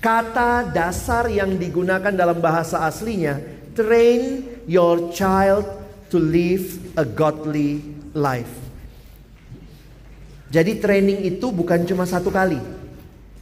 [0.02, 3.38] Kata dasar yang digunakan dalam bahasa aslinya,
[3.78, 5.62] train your child
[6.10, 7.86] to live a godly
[8.18, 8.50] life.
[10.50, 12.58] Jadi training itu bukan cuma satu kali.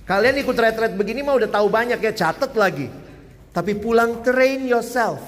[0.03, 2.91] Kalian ikut retret begini mah udah tahu banyak ya, catat lagi.
[3.55, 5.23] Tapi pulang train yourself.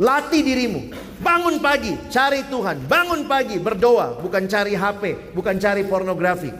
[0.00, 0.96] Latih dirimu.
[1.20, 2.88] Bangun pagi, cari Tuhan.
[2.88, 4.16] Bangun pagi, berdoa.
[4.16, 6.50] Bukan cari HP, bukan cari pornografi.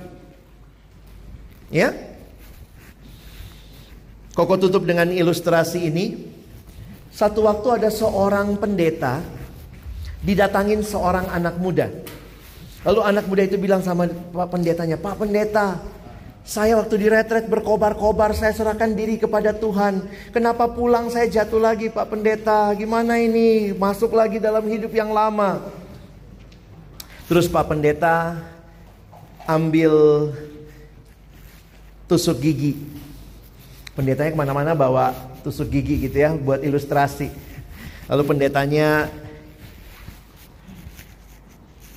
[1.73, 2.08] Ya?
[4.39, 6.14] Koko tutup dengan ilustrasi ini.
[7.11, 9.18] Satu waktu ada seorang pendeta
[10.22, 11.91] didatangin seorang anak muda.
[12.86, 15.82] Lalu anak muda itu bilang sama Pak Pendetanya, Pak Pendeta,
[16.47, 20.07] saya waktu di retret berkobar-kobar, saya serahkan diri kepada Tuhan.
[20.30, 22.70] Kenapa pulang saya jatuh lagi Pak Pendeta?
[22.78, 23.74] Gimana ini?
[23.74, 25.59] Masuk lagi dalam hidup yang lama.
[27.26, 28.39] Terus Pak Pendeta
[29.51, 30.30] ambil
[32.07, 32.98] tusuk gigi.
[33.99, 35.11] Pendetanya ke mana-mana bawa
[35.43, 37.35] tusuk gigi gitu ya buat ilustrasi.
[38.07, 39.11] Lalu pendetanya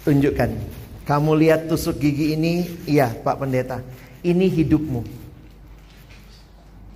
[0.01, 0.49] tunjukkan.
[1.05, 2.65] Kamu lihat tusuk gigi ini?
[2.89, 3.85] Iya Pak Pendeta
[4.21, 5.01] ini hidupmu.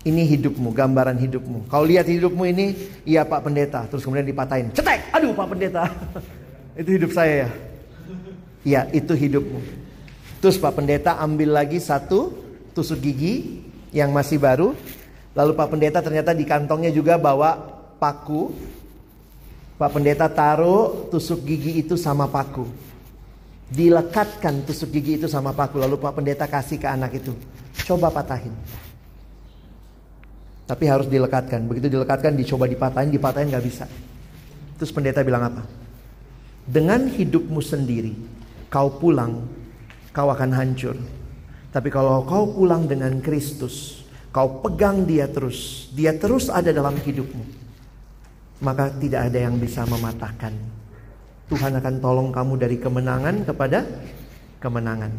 [0.06, 1.66] Ini hidupmu, gambaran hidupmu.
[1.66, 2.78] Kau lihat hidupmu ini,
[3.10, 3.90] iya Pak Pendeta.
[3.90, 5.90] Terus kemudian dipatahin, cetek, aduh Pak Pendeta.
[6.80, 7.50] itu hidup saya ya.
[8.66, 9.60] Iya, itu hidupmu.
[10.46, 12.38] Terus Pak Pendeta ambil lagi satu
[12.78, 13.65] tusuk gigi
[13.96, 14.76] yang masih baru.
[15.32, 17.56] Lalu Pak Pendeta ternyata di kantongnya juga bawa
[17.96, 18.52] paku.
[19.80, 22.68] Pak Pendeta taruh tusuk gigi itu sama paku.
[23.72, 25.80] Dilekatkan tusuk gigi itu sama paku.
[25.80, 27.32] Lalu Pak Pendeta kasih ke anak itu.
[27.88, 28.52] Coba patahin.
[30.66, 31.64] Tapi harus dilekatkan.
[31.70, 33.14] Begitu dilekatkan dicoba dipatahin.
[33.14, 33.86] Dipatahin gak bisa.
[34.76, 35.64] Terus pendeta bilang apa?
[36.66, 38.12] Dengan hidupmu sendiri.
[38.68, 39.46] Kau pulang.
[40.10, 40.98] Kau akan hancur.
[41.76, 44.08] Tapi kalau kau pulang dengan Kristus.
[44.32, 45.92] Kau pegang dia terus.
[45.92, 47.44] Dia terus ada dalam hidupmu.
[48.64, 50.56] Maka tidak ada yang bisa mematahkan
[51.46, 53.86] Tuhan akan tolong kamu dari kemenangan kepada
[54.58, 55.14] kemenangan.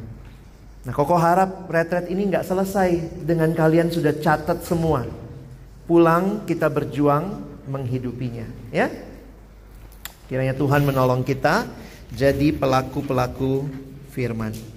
[0.86, 5.07] Nah, Koko harap retret ini nggak selesai dengan kalian sudah catat semua.
[5.86, 8.90] Pulang kita berjuang, menghidupinya, ya.
[10.26, 11.70] Kiranya Tuhan menolong kita
[12.11, 13.70] jadi pelaku-pelaku
[14.11, 14.75] firman.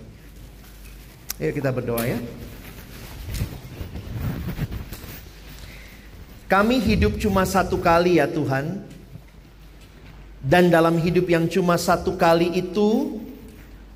[1.39, 2.19] Ayo kita berdoa ya.
[6.51, 8.83] Kami hidup cuma satu kali ya Tuhan.
[10.43, 13.23] Dan dalam hidup yang cuma satu kali itu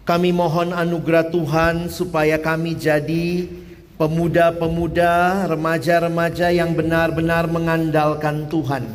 [0.07, 3.51] kami mohon anugerah Tuhan supaya kami jadi
[3.99, 8.87] pemuda-pemuda, remaja-remaja yang benar-benar mengandalkan Tuhan.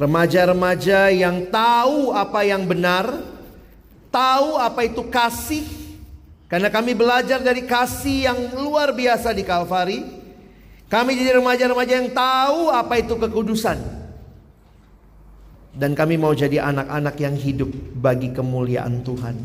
[0.00, 3.33] Remaja-remaja yang tahu apa yang benar,
[4.14, 5.66] tahu apa itu kasih,
[6.46, 10.22] karena kami belajar dari kasih yang luar biasa di Kalvari.
[10.86, 13.82] Kami jadi remaja-remaja yang tahu apa itu kekudusan.
[15.74, 17.66] Dan kami mau jadi anak-anak yang hidup
[17.98, 19.36] bagi kemuliaan Tuhan.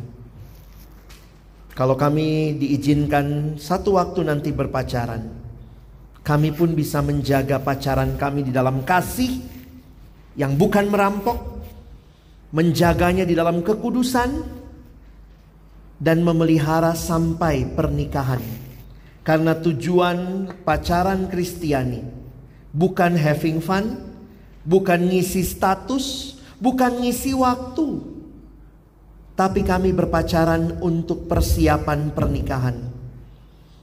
[1.73, 5.25] Kalau kami diizinkan satu waktu nanti berpacaran,
[6.21, 9.41] kami pun bisa menjaga pacaran kami di dalam kasih
[10.37, 11.39] yang bukan merampok,
[12.53, 14.58] menjaganya di dalam kekudusan,
[15.99, 18.41] dan memelihara sampai pernikahan.
[19.21, 22.01] Karena tujuan pacaran Kristiani
[22.73, 23.99] bukan having fun,
[24.65, 28.17] bukan ngisi status, bukan ngisi waktu.
[29.35, 32.75] Tapi kami berpacaran untuk persiapan pernikahan.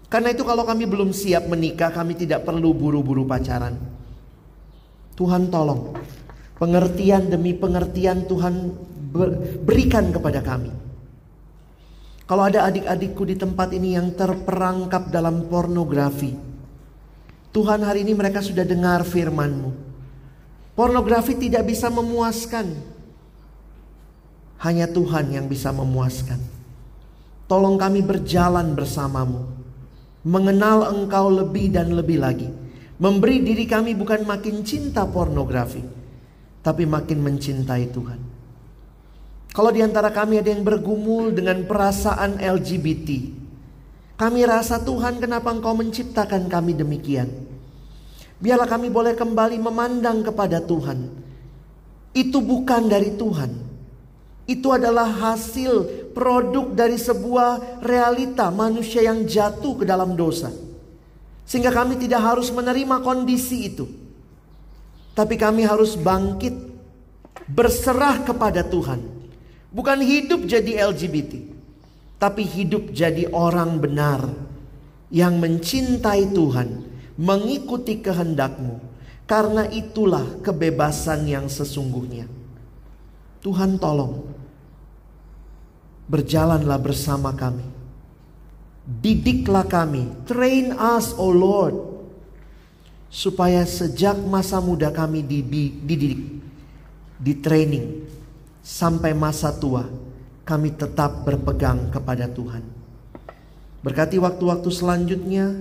[0.06, 3.74] Karena itu kalau kami belum siap menikah, kami tidak perlu buru-buru pacaran.
[5.16, 5.96] Tuhan tolong.
[6.60, 8.72] Pengertian demi pengertian Tuhan
[9.64, 10.85] berikan kepada kami.
[12.26, 16.34] Kalau ada adik-adikku di tempat ini yang terperangkap dalam pornografi.
[17.54, 19.70] Tuhan hari ini mereka sudah dengar firman-Mu.
[20.74, 22.66] Pornografi tidak bisa memuaskan.
[24.58, 26.42] Hanya Tuhan yang bisa memuaskan.
[27.46, 29.46] Tolong kami berjalan bersamamu.
[30.26, 32.50] Mengenal engkau lebih dan lebih lagi.
[32.98, 35.80] Memberi diri kami bukan makin cinta pornografi.
[36.60, 38.35] Tapi makin mencintai Tuhan.
[39.56, 43.08] Kalau di antara kami ada yang bergumul dengan perasaan LGBT.
[44.20, 47.32] Kami rasa Tuhan kenapa engkau menciptakan kami demikian.
[48.36, 51.08] Biarlah kami boleh kembali memandang kepada Tuhan.
[52.12, 53.64] Itu bukan dari Tuhan.
[54.44, 60.52] Itu adalah hasil produk dari sebuah realita manusia yang jatuh ke dalam dosa.
[61.48, 63.88] Sehingga kami tidak harus menerima kondisi itu.
[65.16, 66.52] Tapi kami harus bangkit
[67.48, 69.15] berserah kepada Tuhan.
[69.70, 71.42] Bukan hidup jadi LGBT,
[72.16, 74.24] tapi hidup jadi orang benar
[75.12, 76.68] yang mencintai Tuhan
[77.16, 78.98] mengikuti kehendakmu.
[79.26, 82.30] Karena itulah kebebasan yang sesungguhnya.
[83.42, 84.22] Tuhan tolong.
[86.06, 87.66] Berjalanlah bersama kami.
[88.86, 90.06] Didiklah kami.
[90.30, 91.74] Train us, O Lord.
[93.10, 96.38] Supaya sejak masa muda kami dididik.
[97.18, 98.06] Di training.
[98.66, 99.86] Sampai masa tua.
[100.42, 102.66] Kami tetap berpegang kepada Tuhan.
[103.86, 105.54] Berkati waktu-waktu selanjutnya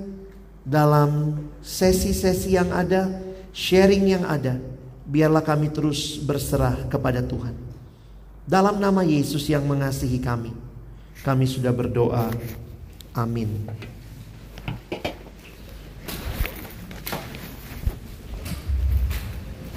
[0.66, 3.14] dalam sesi-sesi yang ada,
[3.54, 4.58] sharing yang ada,
[5.06, 7.54] biarlah kami terus berserah kepada Tuhan.
[8.50, 10.54] Dalam nama Yesus yang mengasihi kami,
[11.22, 12.34] kami sudah berdoa.
[13.14, 13.70] Amin.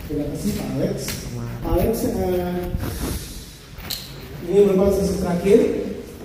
[0.08, 1.27] Terima kasih Pak Alex.
[1.68, 2.72] Alex, uh,
[4.48, 5.60] ini merupakan sesi terakhir.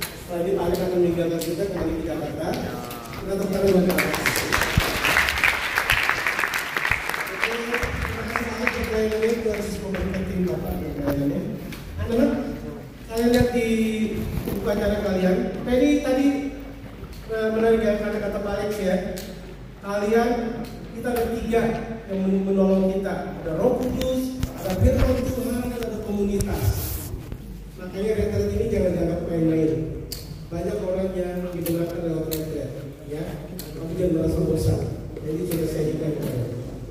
[0.02, 2.48] Setelah ini Pak akan meninggalkan kita kembali ke Jakarta.
[3.22, 4.00] Kita tepuk tangan Pak.
[12.04, 12.32] Anak-anak,
[13.10, 13.68] kalian lihat di
[14.54, 15.38] upacara kalian.
[15.66, 16.28] Tadi tadi
[17.32, 18.98] uh, menarik ya kata-kata Pak Alex ya.
[19.84, 20.30] Kalian
[20.94, 21.62] kita ada tiga
[22.12, 23.40] yang menolong kita.
[23.44, 24.33] Ada Roh Kudus,
[24.64, 26.66] ada Firman Tuhan, dan ada komunitas.
[27.76, 29.72] Makanya retret ini jangan dianggap main-main.
[30.48, 32.72] Banyak orang yang digunakan lewat retret,
[33.12, 33.24] ya.
[33.52, 34.82] Tapi jangan merasa bosan.
[35.20, 36.08] Jadi sudah saya juga